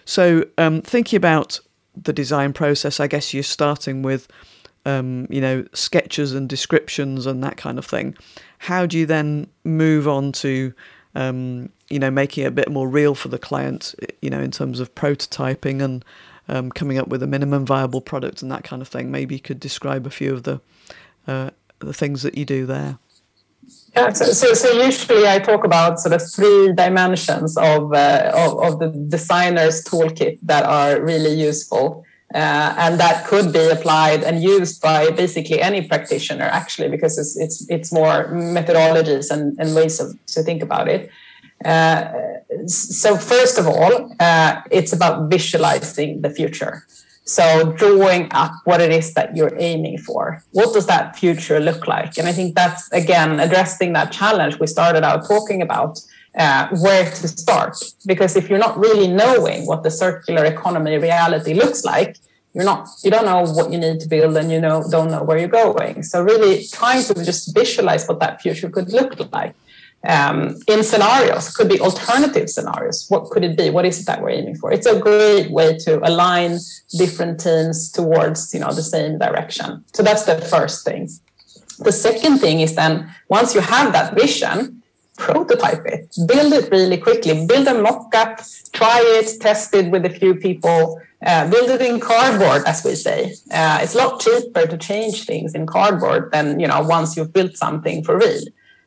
[0.04, 1.60] So um, thinking about
[1.96, 4.28] the design process, I guess you're starting with,
[4.84, 8.16] um, you know, sketches and descriptions and that kind of thing.
[8.58, 10.72] How do you then move on to,
[11.14, 14.50] um, you know, making it a bit more real for the client, you know, in
[14.50, 16.04] terms of prototyping and
[16.48, 19.10] um, coming up with a minimum viable product and that kind of thing?
[19.10, 20.60] Maybe you could describe a few of the
[21.26, 22.98] uh, the things that you do there.
[23.96, 28.60] Yeah, so, so, so, usually I talk about sort of three dimensions of, uh, of,
[28.60, 32.04] of, the designer's toolkit that are really useful.
[32.34, 37.36] Uh, and that could be applied and used by basically any practitioner, actually, because it's,
[37.36, 41.08] it's, it's more methodologies and, and ways of, to think about it.
[41.64, 42.10] Uh,
[42.66, 46.84] so, first of all, uh, it's about visualizing the future.
[47.24, 50.42] So drawing up what it is that you're aiming for.
[50.52, 52.18] What does that future look like?
[52.18, 56.00] And I think that's again addressing that challenge we started out talking about.
[56.36, 57.76] Uh, where to start?
[58.06, 62.16] Because if you're not really knowing what the circular economy reality looks like,
[62.54, 65.22] you're not you don't know what you need to build and you know don't know
[65.22, 66.02] where you're going.
[66.02, 69.54] So really trying to just visualize what that future could look like
[70.06, 71.54] um, in scenarios.
[71.54, 73.06] Could be alternative scenarios.
[73.08, 73.70] What could it be?
[73.70, 74.72] What is it that we're aiming for?
[74.72, 76.58] It's a great way to align
[76.96, 79.84] different teams towards you know the same direction.
[79.92, 81.08] So that's the first thing.
[81.78, 84.82] The second thing is then once you have that vision
[85.16, 86.12] prototype it.
[86.26, 87.46] Build it really quickly.
[87.46, 88.40] Build a mock-up.
[88.72, 89.40] Try it.
[89.40, 91.00] Test it with a few people.
[91.24, 93.32] Uh, build it in cardboard as we say.
[93.50, 97.32] Uh, it's a lot cheaper to change things in cardboard than you know once you've
[97.32, 98.42] built something for real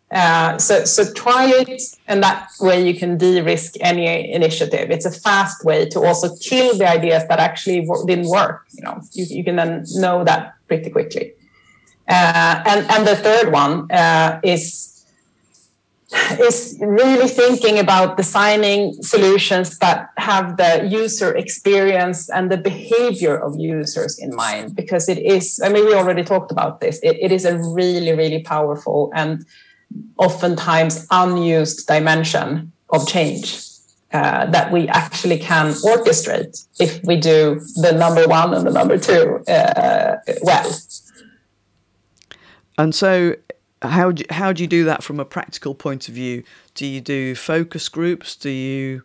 [0.09, 4.89] uh, so, so try it, and that way you can de-risk any initiative.
[4.89, 8.65] It's a fast way to also kill the ideas that actually didn't work.
[8.71, 11.33] You know, you, you can then know that pretty quickly.
[12.07, 15.05] Uh, and and the third one uh, is
[16.39, 23.59] is really thinking about designing solutions that have the user experience and the behavior of
[23.59, 27.33] users in mind because it is i mean we already talked about this it, it
[27.33, 29.45] is a really really powerful and
[30.17, 33.63] oftentimes unused dimension of change
[34.13, 38.97] uh, that we actually can orchestrate if we do the number one and the number
[38.97, 40.71] two uh, well
[42.77, 43.35] and so
[43.81, 46.43] how do, how do you do that from a practical point of view?
[46.73, 48.35] Do you do focus groups?
[48.35, 49.03] Do you,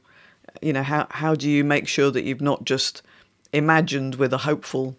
[0.61, 3.03] you know, how, how do you make sure that you've not just
[3.53, 4.97] imagined with a hopeful,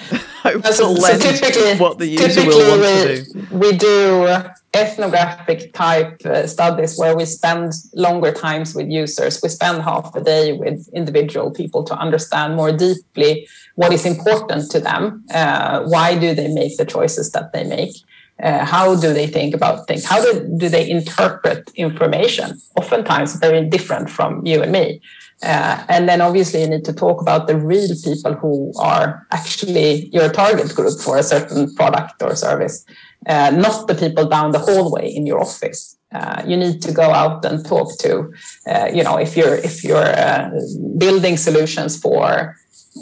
[0.42, 3.56] hopeful so, so what the user will want we, to do?
[3.56, 4.28] We do
[4.74, 9.40] ethnographic type uh, studies where we spend longer times with users.
[9.42, 14.70] We spend half a day with individual people to understand more deeply what is important
[14.70, 15.24] to them.
[15.32, 17.94] Uh, why do they make the choices that they make?
[18.42, 20.04] Uh, how do they think about things?
[20.04, 22.60] How do, do they interpret information?
[22.76, 25.00] Oftentimes, very different from you and me.
[25.42, 30.08] Uh, and then obviously you need to talk about the real people who are actually
[30.12, 32.84] your target group for a certain product or service,
[33.26, 35.98] uh, not the people down the hallway in your office.
[36.12, 38.30] Uh, you need to go out and talk to,
[38.68, 40.50] uh, you know, if you're if you're uh,
[40.98, 42.54] building solutions for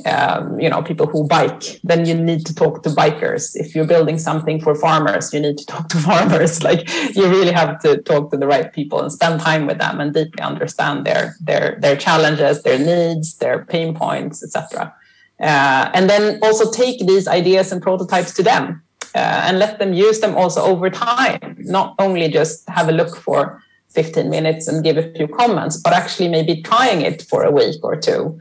[0.06, 3.52] um, you know people who bike then you need to talk to bikers.
[3.54, 6.62] If you're building something for farmers you need to talk to farmers.
[6.62, 10.00] Like you really have to talk to the right people and spend time with them
[10.00, 14.94] and deeply understand their their their challenges their needs their pain points etc
[15.40, 18.82] uh, and then also take these ideas and prototypes to them
[19.14, 21.56] uh, and let them use them also over time.
[21.60, 25.92] Not only just have a look for 15 minutes and give a few comments but
[25.92, 28.38] actually maybe trying it for a week or two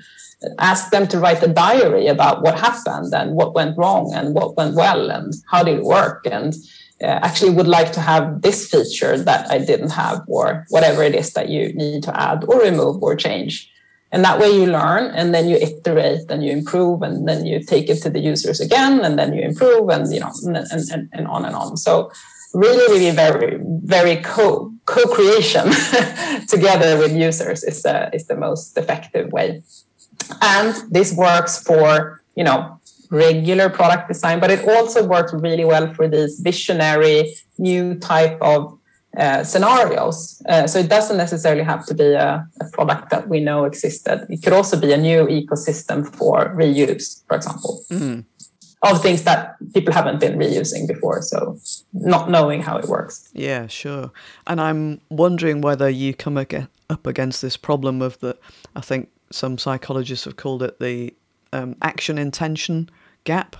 [0.57, 4.55] ask them to write a diary about what happened and what went wrong and what
[4.55, 6.53] went well and how did it work and
[7.01, 11.15] uh, actually would like to have this feature that I didn't have or whatever it
[11.15, 13.71] is that you need to add or remove or change.
[14.11, 17.63] And that way you learn and then you iterate and you improve and then you
[17.63, 21.09] take it to the users again and then you improve and you know and, and,
[21.13, 21.77] and on and on.
[21.77, 22.11] So
[22.53, 25.69] really, really very, very co co-creation
[26.47, 29.61] together with users is, uh, is the most effective way
[30.41, 32.79] and this works for you know
[33.11, 38.79] regular product design but it also works really well for these visionary new type of
[39.17, 40.41] uh, scenarios.
[40.47, 44.27] Uh, so it doesn't necessarily have to be a, a, product that we know existed.
[44.29, 47.83] It could also be a new ecosystem for reuse for example.
[47.89, 48.25] Mm.
[48.83, 51.57] of things that people haven't been reusing before so
[51.91, 53.29] not knowing how it works.
[53.33, 54.11] Yeah sure.
[54.45, 58.37] And i'm wondering whether you come up against this problem of the
[58.75, 61.13] i think some psychologists have called it the
[61.53, 62.89] um, action intention
[63.23, 63.55] gap.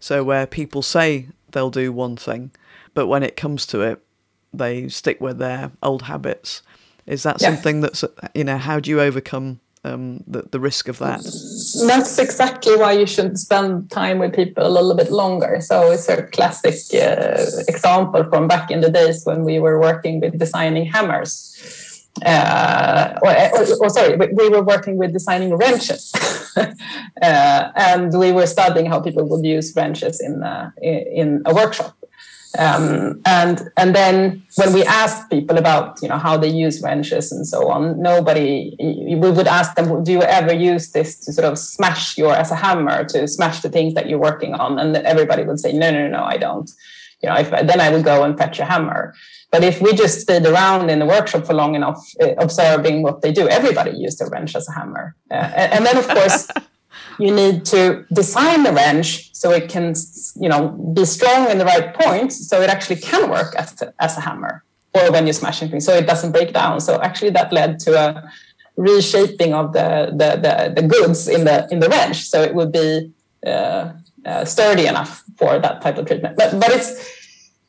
[0.00, 2.50] So, where people say they'll do one thing,
[2.92, 4.04] but when it comes to it,
[4.52, 6.62] they stick with their old habits.
[7.06, 7.48] Is that yeah.
[7.48, 8.04] something that's,
[8.34, 11.22] you know, how do you overcome um, the, the risk of that?
[11.86, 15.60] That's exactly why you should spend time with people a little bit longer.
[15.60, 20.20] So it's a classic uh, example from back in the days when we were working
[20.20, 21.83] with designing hammers
[22.24, 26.12] uh, or, or, or, sorry, we were working with designing wrenches,
[26.56, 26.72] uh,
[27.20, 31.96] and we were studying how people would use wrenches in uh, in a workshop.
[32.56, 37.32] Um, and and then when we asked people about you know how they use wrenches
[37.32, 41.46] and so on, nobody we would ask them, do you ever use this to sort
[41.46, 44.78] of smash your as a hammer to smash the things that you're working on?
[44.78, 46.70] And everybody would say, no, no, no, I don't.
[47.22, 49.14] You know, if, then I would go and fetch a hammer.
[49.54, 53.22] But if we just stayed around in the workshop for long enough, uh, observing what
[53.22, 55.14] they do, everybody used a wrench as a hammer.
[55.30, 55.34] Uh,
[55.74, 56.48] and then, of course,
[57.20, 59.94] you need to design the wrench so it can,
[60.40, 63.94] you know, be strong in the right points, so it actually can work as a,
[64.00, 66.80] as a hammer, or when you're smashing things, so it doesn't break down.
[66.80, 68.28] So actually, that led to a
[68.76, 69.88] reshaping of the
[70.20, 73.12] the the, the goods in the in the wrench, so it would be
[73.46, 73.92] uh,
[74.26, 76.34] uh sturdy enough for that type of treatment.
[76.36, 76.90] But but it's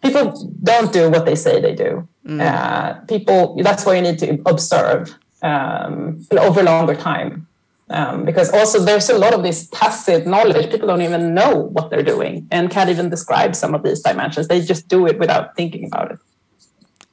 [0.02, 2.08] people don't do what they say they do.
[2.26, 2.42] Mm.
[2.42, 7.48] Uh, people, that's why you need to observe um, over longer time.
[7.88, 10.72] Um, because also there's a lot of this tacit knowledge.
[10.72, 14.48] People don't even know what they're doing and can't even describe some of these dimensions.
[14.48, 16.20] They just do it without thinking about it.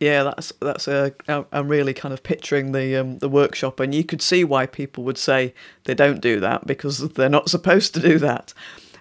[0.00, 1.14] Yeah, that's that's a.
[1.28, 5.04] I'm really kind of picturing the um, the workshop, and you could see why people
[5.04, 5.54] would say
[5.84, 8.52] they don't do that because they're not supposed to do that.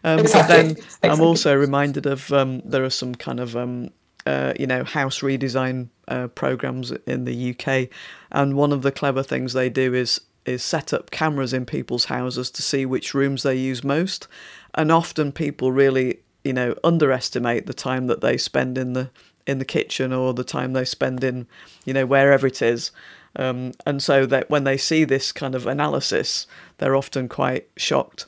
[0.03, 0.55] Um, exactly.
[0.55, 1.09] But then exactly.
[1.09, 3.89] I'm also reminded of um, there are some kind of um,
[4.25, 7.89] uh, you know house redesign uh, programs in the UK,
[8.31, 12.05] and one of the clever things they do is is set up cameras in people's
[12.05, 14.27] houses to see which rooms they use most,
[14.75, 19.09] and often people really you know underestimate the time that they spend in the
[19.47, 21.47] in the kitchen or the time they spend in,
[21.85, 22.91] you know, wherever it is.
[23.35, 26.47] Um, and so that when they see this kind of analysis,
[26.77, 28.25] they're often quite shocked.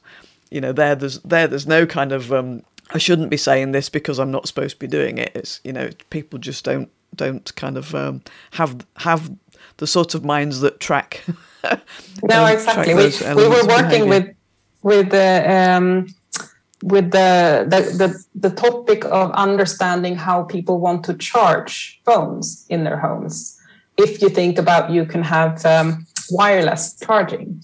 [0.53, 3.89] You know, there there's there there's no kind of um, I shouldn't be saying this
[3.89, 5.31] because I'm not supposed to be doing it.
[5.33, 9.31] It's you know people just don't don't kind of um, have have
[9.77, 11.23] the sort of minds that track.
[12.23, 12.93] no, exactly.
[12.93, 14.35] We, we were working with
[14.83, 16.07] with the um,
[16.83, 22.83] with the, the the the topic of understanding how people want to charge phones in
[22.83, 23.59] their homes.
[23.97, 27.63] If you think about, you can have um, wireless charging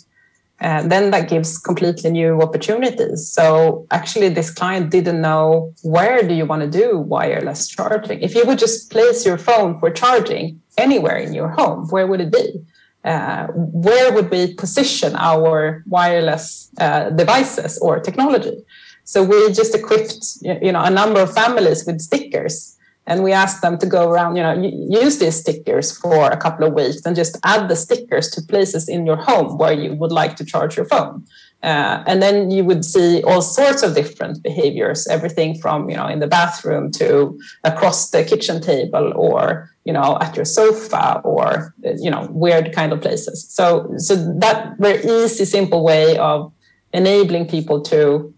[0.62, 3.30] uh, then that gives completely new opportunities.
[3.30, 8.20] So actually, this client didn't know where do you want to do wireless charging.
[8.22, 12.22] If you would just place your phone for charging anywhere in your home, where would
[12.22, 12.62] it be?
[13.06, 18.58] Uh, where would we position our wireless uh, devices or technology?
[19.06, 22.78] So we just equipped, you know, a number of families with stickers
[23.10, 24.54] and we asked them to go around you know
[25.02, 28.88] use these stickers for a couple of weeks and just add the stickers to places
[28.88, 31.26] in your home where you would like to charge your phone.
[31.62, 36.08] Uh, and then you would see all sorts of different behaviors everything from you know
[36.08, 41.74] in the bathroom to across the kitchen table or you know at your sofa or
[41.98, 43.38] you know weird kind of places.
[43.50, 46.54] So so that very easy simple way of
[46.94, 48.34] enabling people to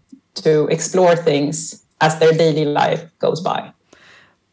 [0.45, 3.71] to explore things as their daily life goes by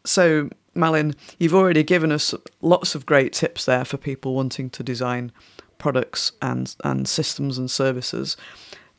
[0.09, 4.83] so, Malin, you've already given us lots of great tips there for people wanting to
[4.83, 5.33] design
[5.79, 8.37] products and, and systems and services.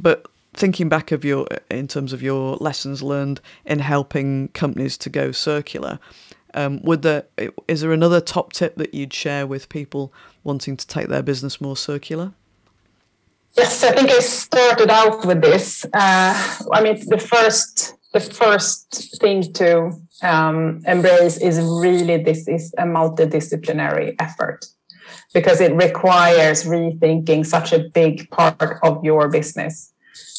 [0.01, 5.10] But thinking back of your in terms of your lessons learned in helping companies to
[5.10, 5.99] go circular,
[6.53, 7.26] um, would there
[7.68, 11.60] is there another top tip that you'd share with people wanting to take their business
[11.60, 12.34] more circular?
[13.57, 15.84] Yes, I think I started out with this.
[15.86, 19.91] Uh, I mean, the first the first thing to
[20.24, 24.66] um, embrace is really this is a multidisciplinary effort
[25.34, 29.93] because it requires rethinking such a big part of your business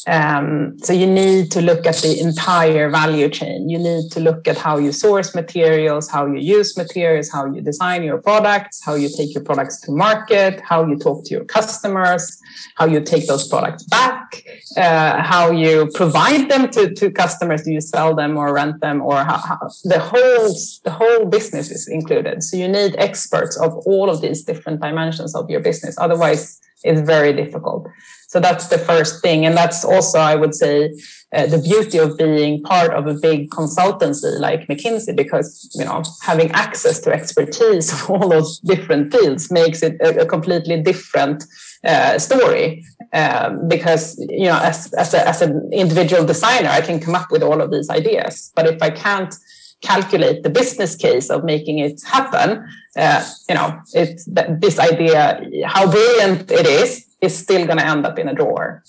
[0.07, 3.69] um, so you need to look at the entire value chain.
[3.69, 7.61] You need to look at how you source materials, how you use materials, how you
[7.61, 11.45] design your products, how you take your products to market, how you talk to your
[11.45, 12.41] customers,
[12.75, 14.43] how you take those products back,
[14.75, 17.63] uh, how you provide them to, to customers.
[17.63, 20.49] Do you sell them or rent them, or how, how, the whole
[20.83, 22.41] the whole business is included.
[22.43, 25.95] So you need experts of all of these different dimensions of your business.
[25.99, 27.87] Otherwise, it's very difficult.
[28.31, 29.45] So that's the first thing.
[29.45, 30.93] And that's also, I would say,
[31.33, 36.01] uh, the beauty of being part of a big consultancy like McKinsey, because, you know,
[36.21, 41.43] having access to expertise of all those different fields makes it a, a completely different
[41.83, 42.85] uh, story.
[43.11, 47.31] Um, because, you know, as, as, a, as an individual designer, I can come up
[47.31, 48.53] with all of these ideas.
[48.55, 49.35] But if I can't
[49.81, 54.25] calculate the business case of making it happen, uh, you know, it's
[54.59, 58.83] this idea, how brilliant it is, is still going to end up in a drawer.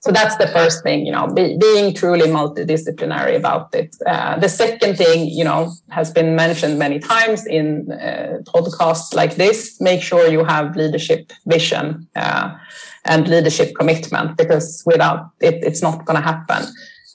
[0.00, 3.96] So that's the first thing, you know, be, being truly multidisciplinary about it.
[4.04, 9.36] Uh, the second thing, you know, has been mentioned many times in uh, podcasts like
[9.36, 9.80] this.
[9.80, 12.54] Make sure you have leadership vision uh,
[13.06, 16.66] and leadership commitment, because without it, it's not going to happen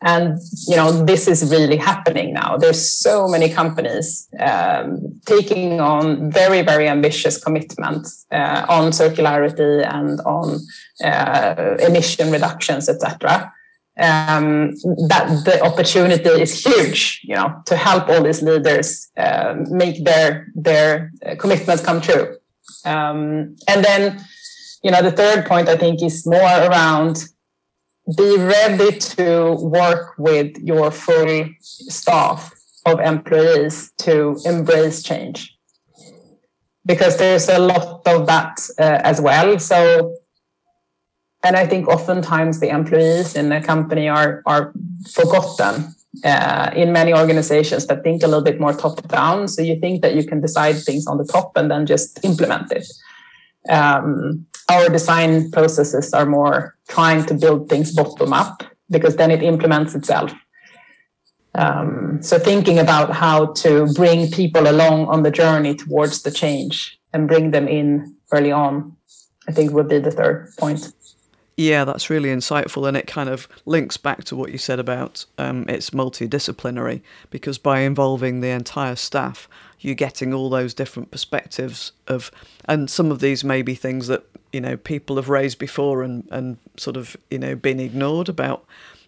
[0.01, 2.57] and you know this is really happening now.
[2.57, 10.19] There's so many companies um, taking on very very ambitious commitments uh, on circularity and
[10.21, 10.59] on
[11.03, 13.51] uh, emission reductions etc
[13.99, 14.71] um,
[15.09, 20.47] that the opportunity is huge you know to help all these leaders uh, make their
[20.55, 22.37] their commitments come true.
[22.85, 24.25] Um, and then
[24.83, 27.25] you know the third point i think is more around
[28.17, 32.53] be ready to work with your full staff
[32.85, 35.55] of employees to embrace change.
[36.85, 39.59] Because there's a lot of that uh, as well.
[39.59, 40.15] So
[41.41, 44.73] and i think oftentimes the employees in a company are are
[45.09, 45.95] forgotten
[46.25, 50.01] uh, in many organizations that think a little bit more top down so you think
[50.01, 52.87] that you can decide things on the top and then just implement it.
[53.69, 59.43] Um, our design processes are more trying to build things bottom up because then it
[59.43, 60.33] implements itself.
[61.55, 66.99] Um, so thinking about how to bring people along on the journey towards the change
[67.13, 68.95] and bring them in early on,
[69.47, 70.93] I think would be the third point.
[71.57, 75.25] Yeah, that's really insightful, and it kind of links back to what you said about
[75.37, 77.01] um, it's multidisciplinary
[77.31, 82.31] because by involving the entire staff, you're getting all those different perspectives of,
[82.63, 86.27] and some of these may be things that you know people have raised before and
[86.31, 88.65] and sort of you know been ignored about.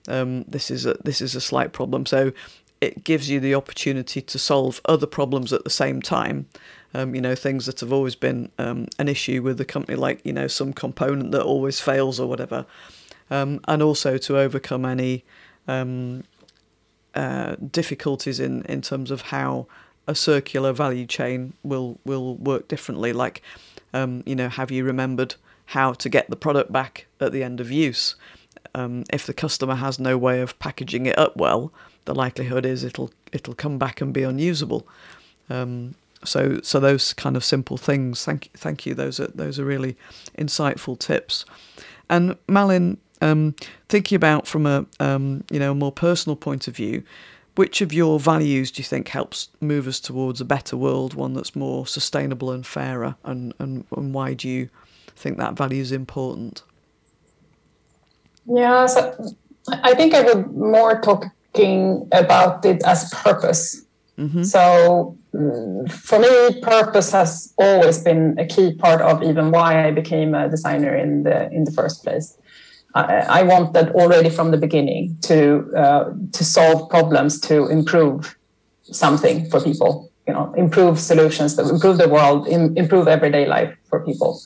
[0.08, 2.06] Um, this is a this is a slight problem.
[2.06, 2.32] So
[2.82, 6.48] it gives you the opportunity to solve other problems at the same time.
[6.94, 10.20] Um, you know, things that have always been um, an issue with the company, like,
[10.26, 12.66] you know, some component that always fails or whatever.
[13.30, 15.24] Um, and also to overcome any
[15.68, 16.24] um,
[17.16, 19.68] uh, difficulties in, in terms of how
[20.08, 23.14] a circular value chain will, will work differently.
[23.14, 23.42] Like,
[23.94, 25.36] um, you know, have you remembered
[25.66, 28.16] how to get the product back at the end of use?
[28.74, 31.72] Um, if the customer has no way of packaging it up well,
[32.06, 34.88] the likelihood is it'll it'll come back and be unusable.
[35.50, 38.24] Um, so so those kind of simple things.
[38.24, 38.94] Thank thank you.
[38.94, 39.98] Those are those are really
[40.38, 41.46] insightful tips.
[42.10, 43.56] And Malin, um,
[43.90, 47.04] thinking about from a um, you know more personal point of view,
[47.56, 51.34] which of your values do you think helps move us towards a better world, one
[51.34, 54.70] that's more sustainable and fairer, and and, and why do you
[55.16, 56.64] think that value is important?
[58.46, 59.36] Yeah, so
[59.68, 63.86] I think I would more talking about it as purpose.
[64.18, 64.44] Mm-hmm.
[64.44, 69.92] So mm, for me, purpose has always been a key part of even why I
[69.92, 72.38] became a designer in the in the first place.
[72.94, 78.38] I, I that already from the beginning to uh, to solve problems, to improve
[78.84, 80.12] something for people.
[80.28, 84.40] You know, improve solutions that improve the world, Im- improve everyday life for people.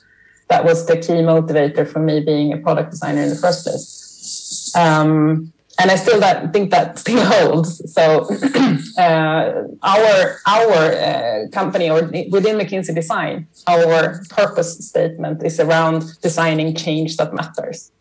[0.48, 4.72] That was the key motivator for me being a product designer in the first place.
[4.76, 7.94] Um, and I still that, think that still holds.
[7.94, 8.28] So
[8.98, 16.76] uh, our our uh, company or within McKinsey Design, our purpose statement is around designing
[16.76, 17.92] change that matters.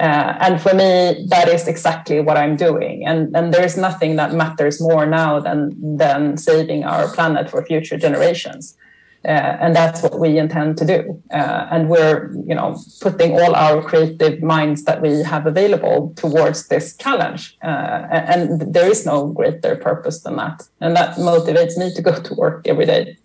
[0.00, 3.06] Uh, and for me, that is exactly what I'm doing.
[3.06, 7.98] And and there's nothing that matters more now than than saving our planet for future
[7.98, 8.76] generations.
[9.22, 11.22] Uh, and that's what we intend to do.
[11.30, 16.68] Uh, and we're, you know, putting all our creative minds that we have available towards
[16.68, 17.58] this challenge.
[17.62, 20.66] Uh, and there is no greater purpose than that.
[20.80, 23.18] And that motivates me to go to work every day.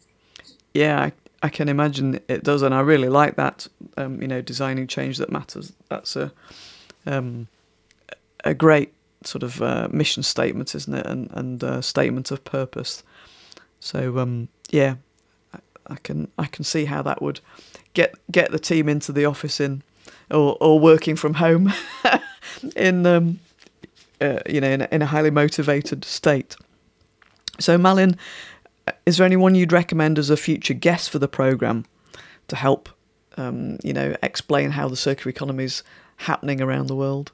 [0.73, 1.11] Yeah,
[1.41, 3.65] I, can imagine it does, and I really like that.
[3.95, 5.71] Um, you know, designing change that matters.
[5.87, 6.33] That's a
[7.05, 7.47] um,
[8.43, 8.93] a great
[9.23, 11.05] sort of uh, mission statement, isn't it?
[11.05, 13.03] And and uh, statement of purpose.
[13.79, 14.95] So um, yeah,
[15.87, 17.39] I can I can see how that would
[17.93, 19.83] get get the team into the office in
[20.31, 21.73] or or working from home
[22.75, 23.39] in um,
[24.21, 26.55] uh, you know in, in a highly motivated state.
[27.59, 28.17] So Malin,
[29.05, 31.85] is there anyone you'd recommend as a future guest for the program
[32.47, 32.89] to help
[33.37, 35.83] um, you know explain how the circular economy is
[36.17, 37.31] happening around the world?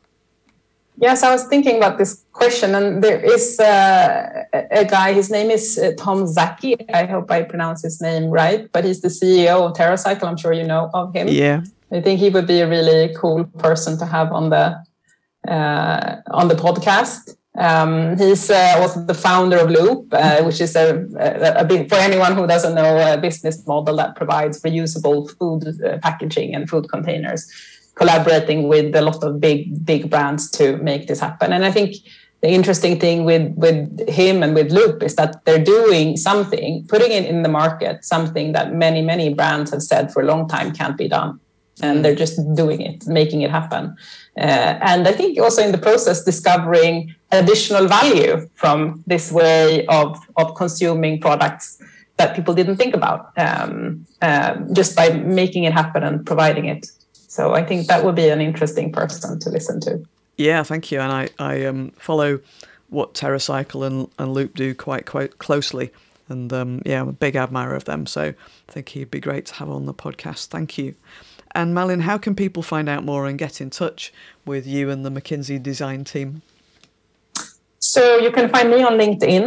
[0.97, 5.13] Yes, I was thinking about this question, and there is uh, a guy.
[5.13, 6.75] His name is uh, Tom Szaky.
[6.93, 10.23] I hope I pronounce his name right, but he's the CEO of TerraCycle.
[10.23, 11.27] I'm sure you know of him.
[11.27, 14.83] Yeah, I think he would be a really cool person to have on the
[15.47, 17.35] uh, on the podcast.
[17.57, 21.89] Um, he's uh, also the founder of Loop, uh, which is a, a, a, big,
[21.89, 26.69] for anyone who doesn't know a business model that provides reusable food uh, packaging and
[26.69, 27.51] food containers
[27.95, 31.51] collaborating with a lot of big big brands to make this happen.
[31.51, 31.95] And I think
[32.41, 37.11] the interesting thing with with him and with Loop is that they're doing something, putting
[37.11, 40.73] it in the market, something that many many brands have said for a long time
[40.73, 41.39] can't be done,
[41.81, 43.95] and they're just doing it, making it happen.
[44.37, 50.19] Uh, and I think also in the process discovering additional value from this way of
[50.37, 51.81] of consuming products
[52.17, 56.85] that people didn't think about um, uh, just by making it happen and providing it
[57.31, 60.03] so I think that would be an interesting person to listen to.
[60.35, 60.99] Yeah, thank you.
[60.99, 62.41] And I, I um, follow
[62.89, 65.91] what TerraCycle and, and Loop do quite quite closely.
[66.27, 68.05] And um, yeah, I'm a big admirer of them.
[68.05, 68.33] So
[68.67, 70.47] I think he'd be great to have on the podcast.
[70.47, 70.95] Thank you.
[71.55, 74.11] And Malin, how can people find out more and get in touch
[74.45, 76.41] with you and the McKinsey design team?
[77.93, 79.43] So you can find me on LinkedIn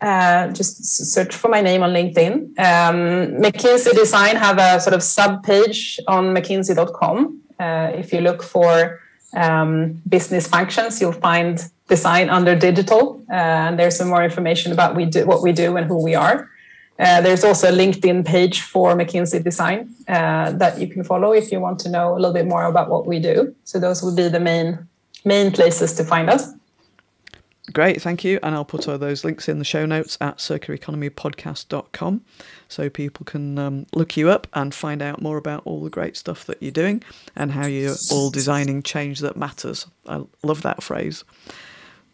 [0.00, 2.58] uh, just search for my name on LinkedIn.
[2.58, 7.40] Um, McKinsey Design have a sort of sub page on McKinsey.com.
[7.58, 9.00] Uh, if you look for
[9.34, 13.34] um, business functions, you'll find design under digital, uh,
[13.66, 16.48] and there's some more information about we do, what we do and who we are.
[16.98, 21.50] Uh, there's also a LinkedIn page for McKinsey Design uh, that you can follow if
[21.52, 23.54] you want to know a little bit more about what we do.
[23.64, 24.86] So those would be the main
[25.24, 26.54] main places to find us.
[27.72, 28.38] Great, thank you.
[28.42, 32.22] And I'll put all those links in the show notes at circulareconomypodcast.com
[32.68, 36.16] so people can um, look you up and find out more about all the great
[36.16, 37.02] stuff that you're doing
[37.36, 39.86] and how you're all designing change that matters.
[40.08, 41.22] I love that phrase.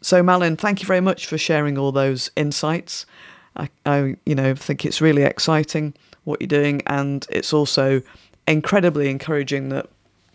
[0.02, 3.06] So, Malin, thank you very much for sharing all those insights.
[3.56, 5.94] I, I you know, think it's really exciting
[6.24, 8.02] what you're doing, and it's also
[8.46, 9.88] incredibly encouraging that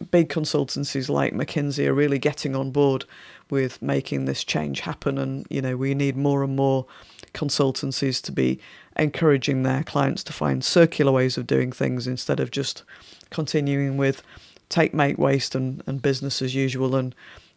[0.09, 3.05] big consultancies like McKinsey are really getting on board
[3.51, 5.19] with making this change happen.
[5.19, 6.87] And, you know, we need more and more
[7.35, 8.59] consultancies to be
[8.97, 12.83] encouraging their clients to find circular ways of doing things instead of just
[13.29, 14.23] continuing with
[14.69, 17.13] take, make, waste and, and business as usual and,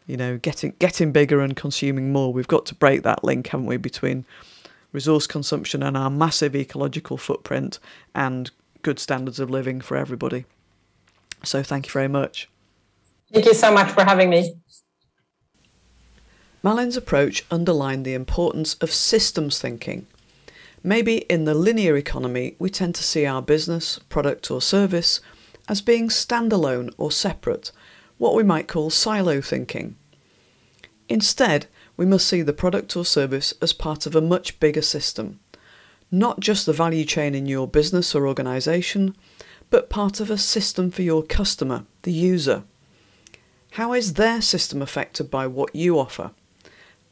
[0.06, 2.32] you know, getting getting bigger and consuming more.
[2.32, 4.26] We've got to break that link, haven't we, between
[4.92, 7.78] resource consumption and our massive ecological footprint
[8.14, 8.50] and
[8.82, 10.44] good standards of living for everybody.
[11.42, 12.48] So thank you very much.
[13.32, 14.54] Thank you so much for having me.
[16.64, 20.06] Malin's approach underlined the importance of systems thinking.
[20.82, 25.20] Maybe in the linear economy, we tend to see our business, product, or service
[25.68, 27.70] as being standalone or separate,
[28.16, 29.96] what we might call silo thinking.
[31.06, 31.66] Instead,
[31.98, 35.40] we must see the product or service as part of a much bigger system,
[36.10, 39.14] not just the value chain in your business or organisation,
[39.68, 42.64] but part of a system for your customer, the user.
[43.72, 46.30] How is their system affected by what you offer?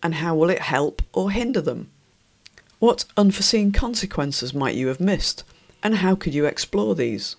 [0.03, 1.90] And how will it help or hinder them?
[2.78, 5.44] What unforeseen consequences might you have missed?
[5.82, 7.36] And how could you explore these?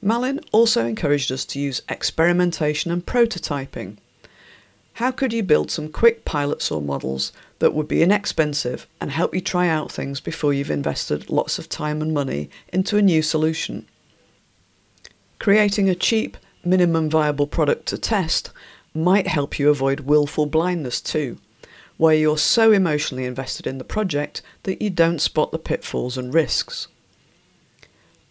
[0.00, 3.96] Malin also encouraged us to use experimentation and prototyping.
[4.94, 9.34] How could you build some quick pilots or models that would be inexpensive and help
[9.34, 13.22] you try out things before you've invested lots of time and money into a new
[13.22, 13.86] solution?
[15.38, 18.50] Creating a cheap, minimum viable product to test
[18.98, 21.38] might help you avoid willful blindness too,
[21.96, 26.34] where you're so emotionally invested in the project that you don't spot the pitfalls and
[26.34, 26.88] risks.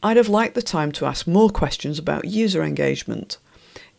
[0.04, 3.38] I'd have liked the time to ask more questions about user engagement.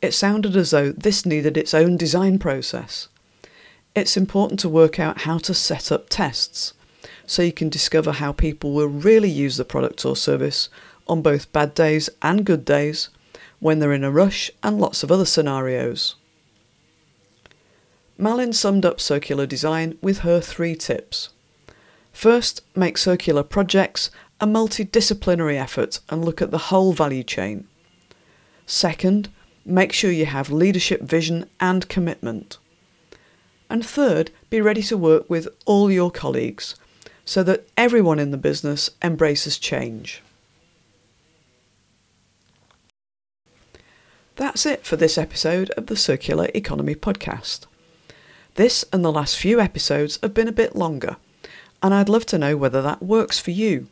[0.00, 3.08] It sounded as though this needed its own design process.
[3.94, 6.72] It's important to work out how to set up tests
[7.26, 10.68] so you can discover how people will really use the product or service
[11.08, 13.08] on both bad days and good days,
[13.58, 16.14] when they're in a rush, and lots of other scenarios.
[18.20, 21.28] Malin summed up circular design with her three tips.
[22.12, 24.10] First, make circular projects
[24.40, 27.68] a multidisciplinary effort and look at the whole value chain.
[28.66, 29.28] Second,
[29.64, 32.58] make sure you have leadership vision and commitment.
[33.70, 36.74] And third, be ready to work with all your colleagues
[37.24, 40.22] so that everyone in the business embraces change.
[44.34, 47.67] That's it for this episode of the Circular Economy Podcast.
[48.58, 51.16] This and the last few episodes have been a bit longer,
[51.80, 53.86] and I'd love to know whether that works for you.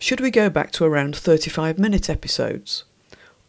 [0.00, 2.82] Should we go back to around 35 minute episodes?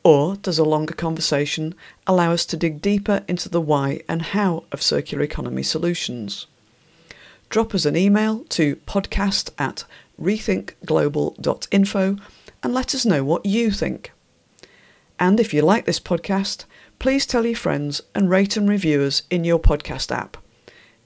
[0.04, 1.74] Or does a longer conversation
[2.06, 6.46] allow us to dig deeper into the why and how of circular economy solutions?
[7.50, 9.84] Drop us an email to podcast at
[10.22, 12.18] rethinkglobal.info
[12.62, 14.12] and let us know what you think.
[15.20, 16.66] And if you like this podcast,
[17.00, 20.36] please tell your friends and rate and review us in your podcast app.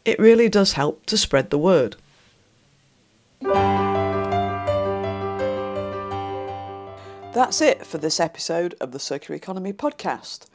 [0.04, 1.96] It really does help to spread the word.
[7.34, 10.48] That's it for this episode of the Circular Economy Podcast.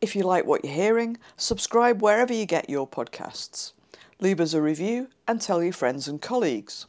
[0.00, 3.72] If you like what you're hearing, subscribe wherever you get your podcasts.
[4.20, 6.86] Leave us a review and tell your friends and colleagues.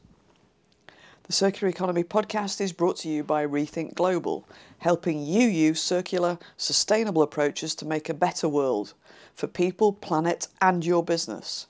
[1.33, 6.37] The Circular Economy Podcast is brought to you by Rethink Global, helping you use circular,
[6.57, 8.93] sustainable approaches to make a better world
[9.33, 11.65] for people, planet, and your business.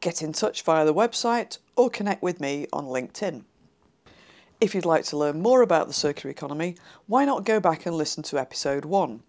[0.00, 3.44] Get in touch via the website or connect with me on LinkedIn.
[4.58, 6.76] If you'd like to learn more about the circular economy,
[7.06, 9.22] why not go back and listen to episode 1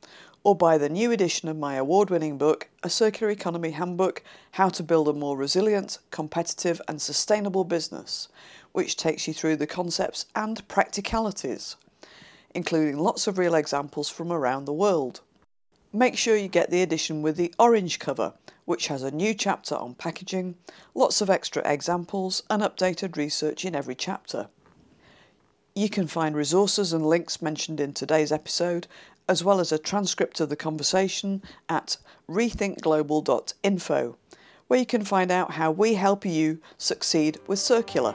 [0.45, 4.69] or buy the new edition of my award winning book, A Circular Economy Handbook How
[4.69, 8.29] to Build a More Resilient, Competitive, and Sustainable Business,
[8.75, 11.77] which takes you through the concepts and practicalities,
[12.53, 15.21] including lots of real examples from around the world.
[15.93, 18.33] Make sure you get the edition with the orange cover,
[18.65, 20.55] which has a new chapter on packaging,
[20.93, 24.49] lots of extra examples, and updated research in every chapter.
[25.73, 28.87] You can find resources and links mentioned in today's episode,
[29.29, 31.95] as well as a transcript of the conversation at
[32.29, 34.17] rethinkglobal.info,
[34.67, 38.13] where you can find out how we help you succeed with circular.